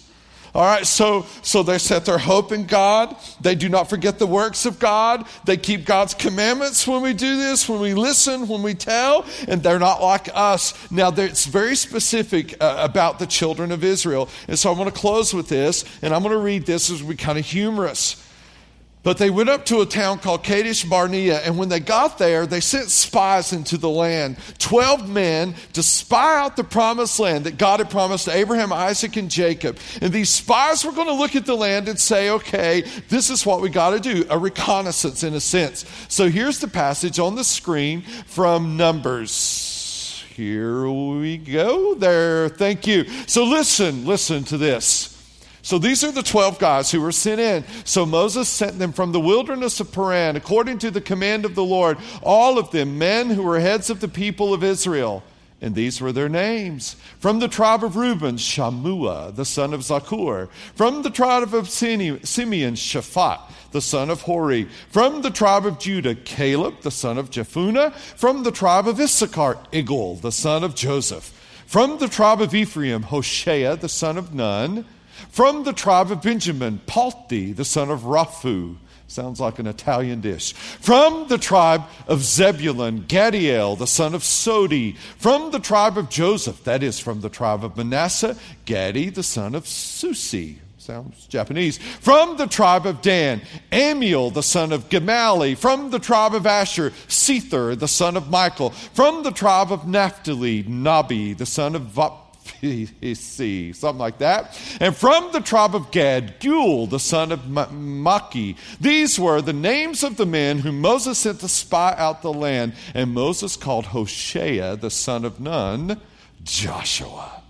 All 0.57 0.65
right, 0.65 0.87
so, 0.87 1.27
so 1.43 1.61
they 1.61 1.77
set 1.77 2.05
their 2.05 2.17
hope 2.17 2.51
in 2.51 2.65
God. 2.65 3.15
They 3.39 3.53
do 3.53 3.69
not 3.69 3.91
forget 3.91 4.17
the 4.17 4.25
works 4.25 4.65
of 4.65 4.79
God. 4.79 5.27
They 5.45 5.55
keep 5.55 5.85
God's 5.85 6.15
commandments 6.15 6.87
when 6.87 7.03
we 7.03 7.13
do 7.13 7.37
this, 7.37 7.69
when 7.69 7.79
we 7.79 7.93
listen, 7.93 8.47
when 8.47 8.63
we 8.63 8.73
tell, 8.73 9.23
and 9.47 9.61
they're 9.61 9.77
not 9.77 10.01
like 10.01 10.29
us. 10.33 10.73
Now, 10.89 11.11
it's 11.15 11.45
very 11.45 11.75
specific 11.75 12.55
uh, 12.59 12.77
about 12.79 13.19
the 13.19 13.27
children 13.27 13.71
of 13.71 13.83
Israel. 13.83 14.29
And 14.47 14.57
so 14.57 14.73
I 14.73 14.75
want 14.75 14.91
to 14.91 14.99
close 14.99 15.31
with 15.31 15.47
this, 15.47 15.85
and 16.01 16.11
I'm 16.11 16.23
going 16.23 16.33
to 16.33 16.41
read 16.41 16.65
this 16.65 16.89
as 16.89 17.03
we 17.03 17.15
kind 17.15 17.37
of 17.37 17.45
humorous. 17.45 18.26
But 19.07 19.19
they 19.19 19.29
went 19.29 19.47
up 19.47 19.63
to 19.67 19.79
a 19.79 19.85
town 19.85 20.19
called 20.19 20.43
Kadesh 20.43 20.83
Barnea, 20.83 21.39
and 21.39 21.57
when 21.57 21.69
they 21.69 21.79
got 21.79 22.17
there, 22.17 22.45
they 22.45 22.59
sent 22.59 22.89
spies 22.89 23.53
into 23.53 23.77
the 23.77 23.89
land, 23.89 24.35
12 24.59 25.07
men, 25.07 25.55
to 25.71 25.81
spy 25.81 26.37
out 26.37 26.57
the 26.57 26.65
promised 26.65 27.17
land 27.17 27.45
that 27.45 27.57
God 27.57 27.79
had 27.79 27.89
promised 27.89 28.25
to 28.25 28.35
Abraham, 28.35 28.73
Isaac, 28.73 29.15
and 29.15 29.31
Jacob. 29.31 29.77
And 30.01 30.11
these 30.11 30.29
spies 30.29 30.83
were 30.83 30.91
going 30.91 31.07
to 31.07 31.13
look 31.13 31.37
at 31.37 31.45
the 31.45 31.55
land 31.55 31.87
and 31.87 31.97
say, 31.97 32.31
okay, 32.31 32.81
this 33.07 33.29
is 33.29 33.45
what 33.45 33.61
we 33.61 33.69
got 33.69 33.91
to 33.91 34.01
do 34.01 34.25
a 34.29 34.37
reconnaissance 34.37 35.23
in 35.23 35.33
a 35.35 35.39
sense. 35.39 35.85
So 36.09 36.27
here's 36.27 36.59
the 36.59 36.67
passage 36.67 37.17
on 37.17 37.35
the 37.35 37.45
screen 37.45 38.01
from 38.01 38.75
Numbers. 38.75 40.21
Here 40.35 40.85
we 40.89 41.37
go 41.37 41.95
there. 41.95 42.49
Thank 42.49 42.85
you. 42.85 43.05
So 43.25 43.45
listen, 43.45 44.05
listen 44.05 44.43
to 44.43 44.57
this. 44.57 45.16
So 45.67 45.77
these 45.77 46.01
are 46.05 46.13
the 46.13 46.23
12 46.23 46.59
guys 46.59 46.91
who 46.91 47.01
were 47.01 47.11
sent 47.11 47.41
in. 47.41 47.65
So 47.83 48.05
Moses 48.05 48.47
sent 48.47 48.79
them 48.79 48.93
from 48.93 49.11
the 49.11 49.19
wilderness 49.19 49.81
of 49.81 49.91
Paran, 49.91 50.37
according 50.37 50.77
to 50.79 50.91
the 50.91 51.01
command 51.01 51.43
of 51.43 51.55
the 51.55 51.63
Lord, 51.63 51.97
all 52.23 52.57
of 52.57 52.71
them 52.71 52.97
men 52.97 53.29
who 53.29 53.43
were 53.43 53.59
heads 53.59 53.89
of 53.89 53.99
the 53.99 54.07
people 54.07 54.53
of 54.53 54.63
Israel. 54.63 55.23
And 55.59 55.75
these 55.75 55.99
were 55.99 56.13
their 56.13 56.29
names. 56.29 56.95
From 57.19 57.39
the 57.39 57.49
tribe 57.49 57.83
of 57.83 57.97
Reuben, 57.97 58.37
Shammua, 58.37 59.35
the 59.35 59.43
son 59.43 59.73
of 59.73 59.81
Zaccur. 59.81 60.47
From 60.73 61.01
the 61.01 61.09
tribe 61.09 61.53
of 61.53 61.69
Simeon, 61.69 62.21
Shaphat, 62.21 63.41
the 63.73 63.81
son 63.81 64.09
of 64.09 64.21
Hori. 64.21 64.69
From 64.89 65.21
the 65.21 65.31
tribe 65.31 65.65
of 65.65 65.79
Judah, 65.79 66.15
Caleb, 66.15 66.79
the 66.79 66.91
son 66.91 67.17
of 67.17 67.29
Jephunneh. 67.29 67.91
From 68.15 68.43
the 68.43 68.51
tribe 68.51 68.87
of 68.87 69.01
Issachar, 69.01 69.57
Igal, 69.73 70.21
the 70.21 70.31
son 70.31 70.63
of 70.63 70.75
Joseph. 70.75 71.33
From 71.65 71.97
the 71.97 72.07
tribe 72.07 72.39
of 72.39 72.55
Ephraim, 72.55 73.03
Hoshea, 73.03 73.75
the 73.75 73.89
son 73.89 74.17
of 74.17 74.33
Nun. 74.33 74.85
From 75.29 75.63
the 75.63 75.73
tribe 75.73 76.11
of 76.11 76.21
Benjamin, 76.21 76.81
Palti, 76.85 77.53
the 77.53 77.65
son 77.65 77.89
of 77.89 78.01
Raphu. 78.01 78.77
Sounds 79.07 79.39
like 79.39 79.57
an 79.57 79.67
Italian 79.67 80.19
dish. 80.19 80.53
From 80.53 81.27
the 81.29 81.37
tribe 81.37 81.83
of 82.07 82.23
Zebulun, 82.23 83.03
Gaddiel, 83.03 83.77
the 83.77 83.87
son 83.87 84.13
of 84.13 84.21
Sodi. 84.21 84.97
From 85.17 85.51
the 85.51 85.59
tribe 85.59 85.97
of 85.97 86.09
Joseph, 86.09 86.63
that 86.65 86.83
is, 86.83 86.99
from 86.99 87.21
the 87.21 87.29
tribe 87.29 87.63
of 87.63 87.77
Manasseh, 87.77 88.35
Gaddi, 88.65 89.13
the 89.13 89.23
son 89.23 89.55
of 89.55 89.65
Susi. 89.65 90.59
Sounds 90.77 91.25
Japanese. 91.27 91.77
From 91.77 92.37
the 92.37 92.47
tribe 92.47 92.85
of 92.85 93.01
Dan, 93.01 93.41
Ammiel, 93.71 94.33
the 94.33 94.43
son 94.43 94.71
of 94.71 94.87
Gemalli. 94.89 95.57
From 95.57 95.89
the 95.89 95.99
tribe 95.99 96.33
of 96.33 96.45
Asher, 96.45 96.91
Sethur, 97.07 97.77
the 97.77 97.87
son 97.87 98.15
of 98.15 98.29
Michael. 98.29 98.69
From 98.69 99.23
the 99.23 99.31
tribe 99.31 99.71
of 99.71 99.87
Naphtali, 99.87 100.63
Nahbi, 100.63 101.37
the 101.37 101.45
son 101.45 101.75
of 101.75 101.83
Vap 101.83 102.26
C, 103.13 103.73
something 103.73 103.99
like 103.99 104.19
that. 104.19 104.59
And 104.79 104.95
from 104.95 105.31
the 105.31 105.41
tribe 105.41 105.75
of 105.75 105.91
Gad, 105.91 106.39
Gul, 106.39 106.87
the 106.87 106.99
son 106.99 107.31
of 107.31 107.47
Machi. 107.47 108.57
These 108.79 109.19
were 109.19 109.41
the 109.41 109.53
names 109.53 110.03
of 110.03 110.17
the 110.17 110.25
men 110.25 110.59
whom 110.59 110.81
Moses 110.81 111.17
sent 111.17 111.39
to 111.41 111.47
spy 111.47 111.93
out 111.97 112.21
the 112.21 112.33
land. 112.33 112.73
And 112.93 113.13
Moses 113.13 113.55
called 113.55 113.87
Hoshea, 113.87 114.75
the 114.75 114.91
son 114.91 115.25
of 115.25 115.39
Nun, 115.39 115.99
Joshua. 116.43 117.43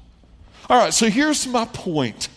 All 0.69 0.77
right, 0.77 0.93
so 0.93 1.09
here's 1.09 1.47
my 1.47 1.65
point. 1.65 2.29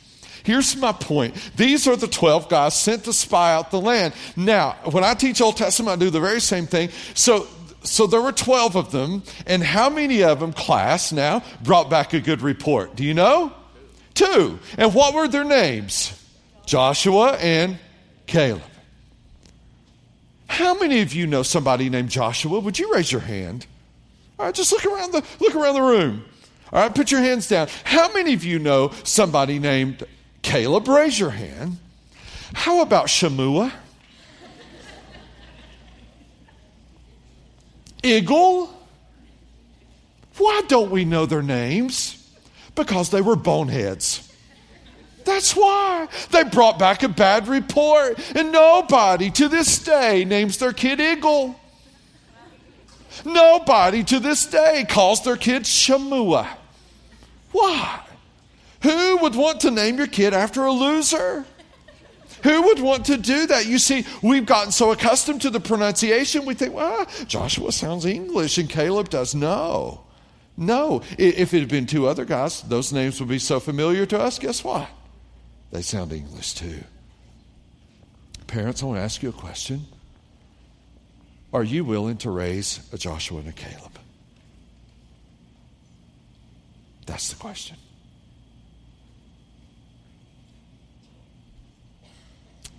Here's 0.43 0.77
my 0.77 0.93
point. 0.93 1.35
These 1.57 1.87
are 1.87 1.97
the 1.97 2.07
12 2.07 2.49
guys 2.49 2.75
sent 2.75 3.05
to 3.05 3.13
spy 3.13 3.53
out 3.55 3.71
the 3.71 3.81
land. 3.81 4.15
Now, 4.37 4.77
when 4.91 5.05
I 5.05 5.15
teach 5.15 5.41
Old 5.41 5.57
Testament, 5.57 6.01
I 6.01 6.05
do 6.05 6.11
the 6.11 6.21
very 6.21 6.41
same 6.41 6.67
thing. 6.67 6.91
So 7.15 7.47
so 7.83 8.07
there 8.07 8.21
were 8.21 8.33
12 8.33 8.77
of 8.77 8.93
them, 8.93 9.23
and 9.47 9.63
how 9.63 9.89
many 9.89 10.23
of 10.23 10.41
them, 10.41 10.53
class 10.53 11.13
now, 11.13 11.43
brought 11.63 11.89
back 11.89 12.13
a 12.13 12.21
good 12.21 12.43
report? 12.43 12.95
Do 12.97 13.05
you 13.05 13.15
know? 13.15 13.53
Two. 14.15 14.59
And 14.77 14.95
what 14.95 15.15
were 15.15 15.29
their 15.29 15.45
names? 15.45 16.17
Joshua 16.67 17.33
and 17.37 17.79
Caleb. 18.27 18.63
How 20.47 20.75
many 20.79 21.01
of 21.01 21.15
you 21.15 21.27
know 21.27 21.43
somebody 21.43 21.89
named 21.89 22.11
Joshua? 22.11 22.61
Would 22.61 22.79
you 22.79 22.93
raise 22.93 23.11
your 23.11 23.21
hand? 23.21 23.67
All 24.39 24.47
right, 24.47 24.55
just 24.55 24.73
look 24.73 24.85
around 24.85 25.13
the 25.13 25.25
look 25.39 25.55
around 25.55 25.75
the 25.75 25.83
room. 25.83 26.25
All 26.73 26.81
right, 26.81 26.95
put 26.95 27.11
your 27.11 27.21
hands 27.21 27.49
down. 27.49 27.69
How 27.85 28.13
many 28.13 28.35
of 28.35 28.45
you 28.45 28.59
know 28.59 28.93
somebody 29.05 29.59
named 29.59 30.05
Caleb? 30.43 30.89
Raise 30.89 31.19
your 31.19 31.31
hand. 31.31 31.79
How 32.53 32.83
about 32.83 33.07
Shammua? 33.07 33.73
Igal. 38.03 38.69
Why 40.39 40.63
don't 40.69 40.91
we 40.91 41.05
know 41.05 41.27
their 41.27 41.43
names? 41.43 42.17
Because 42.75 43.11
they 43.11 43.21
were 43.21 43.37
boneheads. 43.37 44.27
That's 45.25 45.55
why. 45.55 46.09
They 46.31 46.45
brought 46.45 46.79
back 46.79 47.03
a 47.03 47.09
bad 47.09 47.47
report, 47.47 48.19
and 48.35 48.53
nobody 48.53 49.31
to 49.33 49.49
this 49.49 49.79
day 49.79 50.25
names 50.25 50.59
their 50.59 50.73
kid 50.73 50.99
Igal. 50.99 51.55
Nobody 53.25 54.03
to 54.05 54.19
this 54.19 54.47
day 54.47 54.87
calls 54.89 55.23
their 55.23 55.37
kid 55.37 55.65
Shammua. 55.65 56.49
Why? 57.53 58.01
Who 58.83 59.19
would 59.19 59.35
want 59.35 59.61
to 59.61 59.71
name 59.71 59.99
your 59.99 60.07
kid 60.07 60.33
after 60.33 60.65
a 60.65 60.73
loser? 60.73 61.45
Who 62.43 62.63
would 62.63 62.81
want 62.81 63.07
to 63.07 63.17
do 63.17 63.47
that? 63.47 63.67
You 63.67 63.79
see, 63.79 64.05
we've 64.23 64.47
gotten 64.47 64.73
so 64.73 64.93
accustomed 64.93 65.43
to 65.43 65.51
the 65.51 65.61
pronunciation, 65.61 66.45
we 66.45 66.55
think, 66.55 66.75
well, 66.75 67.07
Joshua 67.27 67.73
sounds 67.73 68.07
English 68.07 68.59
and 68.59 68.69
Caleb 68.69 69.09
does. 69.09 69.35
No. 69.35 70.03
No. 70.57 71.03
If 71.19 71.55
it 71.55 71.61
had 71.61 71.69
been 71.69 71.87
two 71.87 72.07
other 72.07 72.25
guys, 72.25 72.63
those 72.63 72.93
names 72.93 73.21
would 73.21 73.29
be 73.29 73.39
so 73.39 73.61
familiar 73.61 74.07
to 74.07 74.19
us. 74.19 74.39
Guess 74.39 74.65
what? 74.65 74.89
They 75.71 75.83
sound 75.83 76.13
English 76.13 76.55
too. 76.55 76.85
Parents, 78.47 78.83
I 78.83 78.87
want 78.87 78.99
to 78.99 79.03
ask 79.03 79.23
you 79.23 79.29
a 79.29 79.33
question. 79.33 79.87
Are 81.53 81.65
you 81.65 81.85
willing 81.85 82.17
to 82.19 82.31
raise 82.31 82.81
a 82.93 82.99
Joshua 82.99 83.39
and 83.39 83.49
a 83.49 83.53
Caleb? 83.53 83.99
That's 87.07 87.31
the 87.31 87.37
question. 87.37 87.77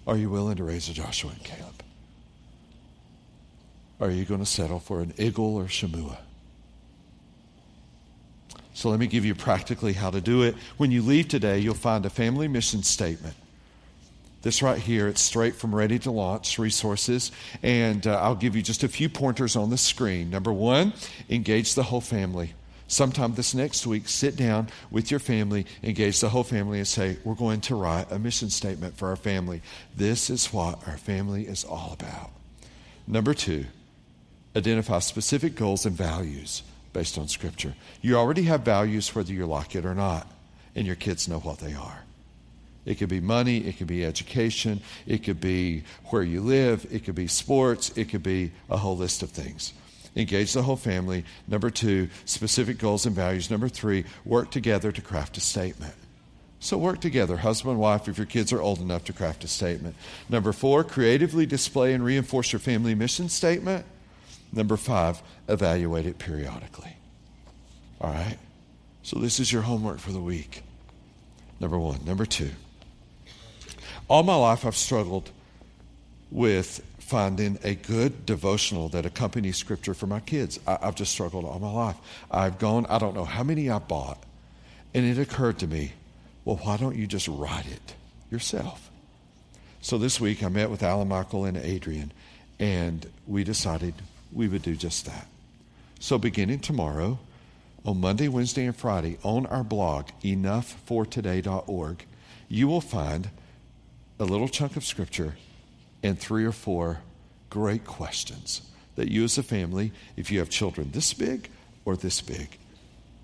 Are 0.07 0.17
you 0.17 0.29
willing 0.29 0.57
to 0.57 0.63
raise 0.63 0.89
a 0.89 0.93
Joshua 0.93 1.31
and 1.31 1.43
Caleb? 1.43 1.83
Are 3.99 4.09
you 4.09 4.25
going 4.25 4.39
to 4.39 4.45
settle 4.45 4.79
for 4.79 5.01
an 5.01 5.13
Igal 5.13 5.39
or 5.39 5.65
Shemua? 5.65 6.17
So 8.73 8.89
let 8.89 8.99
me 8.99 9.05
give 9.05 9.25
you 9.25 9.35
practically 9.35 9.93
how 9.93 10.09
to 10.09 10.21
do 10.21 10.41
it. 10.41 10.55
When 10.77 10.89
you 10.91 11.03
leave 11.03 11.27
today, 11.27 11.59
you'll 11.59 11.75
find 11.75 12.05
a 12.05 12.09
family 12.09 12.47
mission 12.47 12.81
statement. 12.81 13.35
This 14.41 14.63
right 14.63 14.79
here, 14.79 15.07
it's 15.07 15.21
straight 15.21 15.55
from 15.55 15.75
Ready 15.75 15.99
to 15.99 16.09
Launch 16.09 16.57
Resources, 16.57 17.31
and 17.61 18.07
uh, 18.07 18.19
I'll 18.19 18.33
give 18.33 18.55
you 18.55 18.63
just 18.63 18.81
a 18.83 18.87
few 18.87 19.07
pointers 19.07 19.55
on 19.55 19.69
the 19.69 19.77
screen. 19.77 20.31
Number 20.31 20.51
one, 20.51 20.93
engage 21.29 21.75
the 21.75 21.83
whole 21.83 22.01
family 22.01 22.53
sometime 22.91 23.33
this 23.33 23.55
next 23.55 23.87
week, 23.87 24.07
sit 24.07 24.35
down 24.35 24.67
with 24.91 25.09
your 25.09 25.19
family, 25.19 25.65
engage 25.81 26.19
the 26.19 26.29
whole 26.29 26.43
family, 26.43 26.77
and 26.77 26.87
say, 26.87 27.17
We're 27.23 27.35
going 27.35 27.61
to 27.61 27.75
write 27.75 28.11
a 28.11 28.19
mission 28.19 28.49
statement 28.49 28.97
for 28.97 29.09
our 29.09 29.15
family. 29.15 29.61
This 29.95 30.29
is 30.29 30.53
what 30.53 30.87
our 30.87 30.97
family 30.97 31.47
is 31.47 31.63
all 31.63 31.93
about. 31.93 32.31
Number 33.07 33.33
two, 33.33 33.65
identify 34.55 34.99
specific 34.99 35.55
goals 35.55 35.85
and 35.85 35.95
values 35.95 36.63
based 36.93 37.17
on 37.17 37.27
Scripture. 37.27 37.75
You 38.01 38.17
already 38.17 38.43
have 38.43 38.61
values 38.61 39.15
whether 39.15 39.31
you 39.31 39.45
like 39.45 39.75
it 39.75 39.85
or 39.85 39.95
not. 39.95 40.27
and 40.73 40.87
your 40.87 40.95
kids 40.95 41.27
know 41.27 41.39
what 41.39 41.59
they 41.59 41.73
are. 41.73 42.03
It 42.85 42.95
could 42.95 43.09
be 43.09 43.19
money, 43.19 43.57
it 43.57 43.77
could 43.77 43.87
be 43.87 44.05
education, 44.05 44.81
it 45.05 45.23
could 45.25 45.41
be 45.41 45.83
where 46.05 46.23
you 46.23 46.39
live, 46.39 46.87
it 46.89 47.03
could 47.03 47.13
be 47.13 47.27
sports, 47.27 47.91
it 47.97 48.07
could 48.07 48.23
be 48.23 48.51
a 48.69 48.77
whole 48.77 48.95
list 48.95 49.21
of 49.21 49.29
things. 49.31 49.73
Engage 50.15 50.53
the 50.53 50.63
whole 50.63 50.75
family. 50.75 51.23
Number 51.47 51.69
two, 51.69 52.09
specific 52.25 52.77
goals 52.77 53.05
and 53.05 53.15
values. 53.15 53.49
Number 53.49 53.69
three, 53.69 54.05
work 54.25 54.51
together 54.51 54.91
to 54.91 55.01
craft 55.01 55.37
a 55.37 55.41
statement. 55.41 55.93
So 56.59 56.77
work 56.77 57.01
together, 57.01 57.37
husband 57.37 57.71
and 57.71 57.79
wife, 57.79 58.07
if 58.07 58.17
your 58.17 58.27
kids 58.27 58.53
are 58.53 58.61
old 58.61 58.79
enough 58.79 59.05
to 59.05 59.13
craft 59.13 59.43
a 59.43 59.47
statement. 59.47 59.95
Number 60.29 60.51
four, 60.53 60.83
creatively 60.83 61.45
display 61.45 61.93
and 61.93 62.03
reinforce 62.03 62.51
your 62.53 62.59
family 62.59 62.93
mission 62.93 63.29
statement. 63.29 63.85
Number 64.53 64.77
five, 64.77 65.23
evaluate 65.47 66.05
it 66.05 66.19
periodically. 66.19 66.95
All 67.99 68.11
right? 68.11 68.37
So 69.01 69.17
this 69.17 69.39
is 69.39 69.51
your 69.51 69.63
homework 69.63 69.99
for 69.99 70.11
the 70.11 70.19
week. 70.19 70.63
Number 71.59 71.79
one. 71.79 72.05
Number 72.05 72.25
two, 72.25 72.51
all 74.07 74.23
my 74.23 74.35
life 74.35 74.65
I've 74.65 74.75
struggled 74.75 75.31
with 76.29 76.83
finding 77.11 77.59
a 77.65 77.75
good 77.75 78.25
devotional 78.25 78.87
that 78.87 79.05
accompanies 79.05 79.57
scripture 79.57 79.93
for 79.93 80.07
my 80.07 80.21
kids. 80.21 80.61
I, 80.65 80.77
have 80.81 80.95
just 80.95 81.11
struggled 81.11 81.43
all 81.43 81.59
my 81.59 81.69
life. 81.69 81.97
I've 82.31 82.57
gone, 82.57 82.85
I 82.85 82.99
don't 82.99 83.13
know 83.13 83.25
how 83.25 83.43
many 83.43 83.69
I 83.69 83.79
bought, 83.79 84.23
and 84.93 85.05
it 85.05 85.19
occurred 85.19 85.59
to 85.59 85.67
me, 85.67 85.91
well, 86.45 86.55
why 86.63 86.77
don't 86.77 86.95
you 86.95 87.07
just 87.07 87.27
write 87.27 87.67
it 87.67 87.95
yourself? 88.31 88.89
So 89.81 89.97
this 89.97 90.21
week 90.21 90.41
I 90.41 90.47
met 90.47 90.69
with 90.69 90.83
Alan 90.83 91.09
Michael 91.09 91.43
and 91.43 91.57
Adrian, 91.57 92.13
and 92.59 93.05
we 93.27 93.43
decided 93.43 93.93
we 94.31 94.47
would 94.47 94.61
do 94.61 94.77
just 94.77 95.05
that. 95.05 95.27
So 95.99 96.17
beginning 96.17 96.59
tomorrow, 96.59 97.19
on 97.83 97.99
Monday, 97.99 98.29
Wednesday, 98.29 98.65
and 98.65 98.75
Friday, 98.75 99.17
on 99.21 99.47
our 99.47 99.65
blog, 99.65 100.07
enoughfortoday.org, 100.23 102.05
you 102.47 102.67
will 102.69 102.79
find 102.79 103.29
a 104.17 104.23
little 104.23 104.47
chunk 104.47 104.77
of 104.77 104.85
scripture 104.85 105.35
and 106.03 106.19
three 106.19 106.45
or 106.45 106.51
four 106.51 106.99
great 107.49 107.85
questions 107.85 108.61
that 108.95 109.09
you 109.09 109.23
as 109.23 109.37
a 109.37 109.43
family, 109.43 109.91
if 110.17 110.31
you 110.31 110.39
have 110.39 110.49
children 110.49 110.91
this 110.91 111.13
big 111.13 111.49
or 111.85 111.95
this 111.95 112.21
big, 112.21 112.57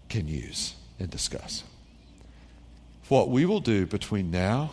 can 0.10 0.28
use 0.28 0.76
and 1.00 1.10
discuss. 1.10 1.64
What 3.10 3.30
we 3.30 3.46
will 3.46 3.60
do 3.60 3.86
between 3.86 4.32
now 4.32 4.72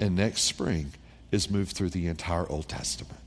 and 0.00 0.16
next 0.16 0.42
spring 0.42 0.92
is 1.30 1.50
move 1.50 1.70
through 1.70 1.90
the 1.90 2.06
entire 2.06 2.48
Old 2.48 2.68
Testament. 2.68 3.18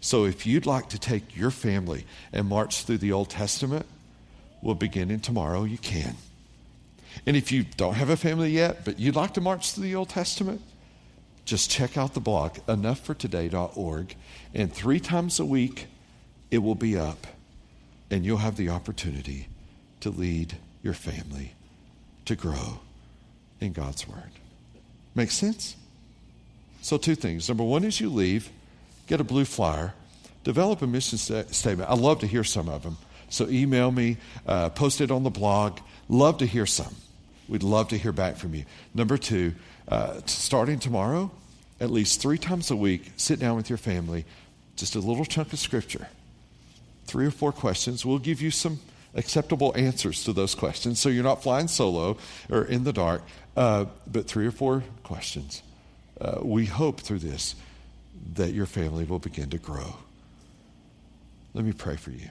So 0.00 0.24
if 0.24 0.46
you'd 0.46 0.66
like 0.66 0.88
to 0.90 0.98
take 0.98 1.36
your 1.36 1.50
family 1.50 2.06
and 2.32 2.48
march 2.48 2.84
through 2.84 2.98
the 2.98 3.12
Old 3.12 3.28
Testament, 3.28 3.84
we'll 4.62 4.74
begin 4.74 5.10
in 5.10 5.20
tomorrow, 5.20 5.64
you 5.64 5.78
can. 5.78 6.16
And 7.26 7.36
if 7.36 7.52
you 7.52 7.64
don't 7.76 7.94
have 7.94 8.08
a 8.08 8.16
family 8.16 8.50
yet, 8.50 8.84
but 8.84 8.98
you'd 8.98 9.16
like 9.16 9.34
to 9.34 9.40
march 9.40 9.72
through 9.72 9.84
the 9.84 9.94
Old 9.94 10.08
Testament, 10.08 10.62
just 11.50 11.68
check 11.68 11.98
out 11.98 12.14
the 12.14 12.20
blog, 12.20 12.58
enoughfortoday.org, 12.68 14.14
and 14.54 14.72
three 14.72 15.00
times 15.00 15.40
a 15.40 15.44
week 15.44 15.88
it 16.48 16.58
will 16.58 16.76
be 16.76 16.96
up, 16.96 17.26
and 18.08 18.24
you'll 18.24 18.36
have 18.36 18.56
the 18.56 18.68
opportunity 18.68 19.48
to 19.98 20.10
lead 20.10 20.56
your 20.84 20.94
family 20.94 21.54
to 22.24 22.36
grow 22.36 22.78
in 23.60 23.72
God's 23.72 24.06
Word. 24.06 24.30
Make 25.16 25.32
sense? 25.32 25.74
So, 26.82 26.96
two 26.96 27.16
things. 27.16 27.48
Number 27.48 27.64
one, 27.64 27.84
as 27.84 28.00
you 28.00 28.10
leave, 28.10 28.48
get 29.08 29.20
a 29.20 29.24
blue 29.24 29.44
flyer, 29.44 29.92
develop 30.44 30.82
a 30.82 30.86
mission 30.86 31.18
st- 31.18 31.52
statement. 31.52 31.90
I 31.90 31.94
love 31.94 32.20
to 32.20 32.28
hear 32.28 32.44
some 32.44 32.68
of 32.68 32.84
them. 32.84 32.96
So, 33.28 33.48
email 33.48 33.90
me, 33.90 34.18
uh, 34.46 34.68
post 34.68 35.00
it 35.00 35.10
on 35.10 35.24
the 35.24 35.30
blog. 35.30 35.80
Love 36.08 36.38
to 36.38 36.46
hear 36.46 36.64
some. 36.64 36.94
We'd 37.48 37.64
love 37.64 37.88
to 37.88 37.98
hear 37.98 38.12
back 38.12 38.36
from 38.36 38.54
you. 38.54 38.66
Number 38.94 39.18
two, 39.18 39.56
uh, 39.88 40.20
starting 40.26 40.78
tomorrow, 40.78 41.32
at 41.80 41.90
least 41.90 42.20
three 42.20 42.38
times 42.38 42.70
a 42.70 42.76
week, 42.76 43.12
sit 43.16 43.38
down 43.38 43.56
with 43.56 43.70
your 43.70 43.78
family, 43.78 44.24
just 44.76 44.94
a 44.94 45.00
little 45.00 45.24
chunk 45.24 45.52
of 45.52 45.58
scripture, 45.58 46.08
three 47.06 47.26
or 47.26 47.30
four 47.30 47.52
questions. 47.52 48.04
We'll 48.04 48.18
give 48.18 48.40
you 48.42 48.50
some 48.50 48.80
acceptable 49.14 49.72
answers 49.76 50.24
to 50.24 50.32
those 50.32 50.54
questions 50.54 51.00
so 51.00 51.08
you're 51.08 51.24
not 51.24 51.42
flying 51.42 51.68
solo 51.68 52.16
or 52.48 52.64
in 52.64 52.84
the 52.84 52.92
dark, 52.92 53.22
uh, 53.56 53.86
but 54.06 54.26
three 54.26 54.46
or 54.46 54.52
four 54.52 54.84
questions. 55.02 55.62
Uh, 56.20 56.38
we 56.42 56.66
hope 56.66 57.00
through 57.00 57.18
this 57.18 57.54
that 58.34 58.52
your 58.52 58.66
family 58.66 59.04
will 59.04 59.18
begin 59.18 59.50
to 59.50 59.58
grow. 59.58 59.96
Let 61.54 61.64
me 61.64 61.72
pray 61.72 61.96
for 61.96 62.10
you. 62.10 62.28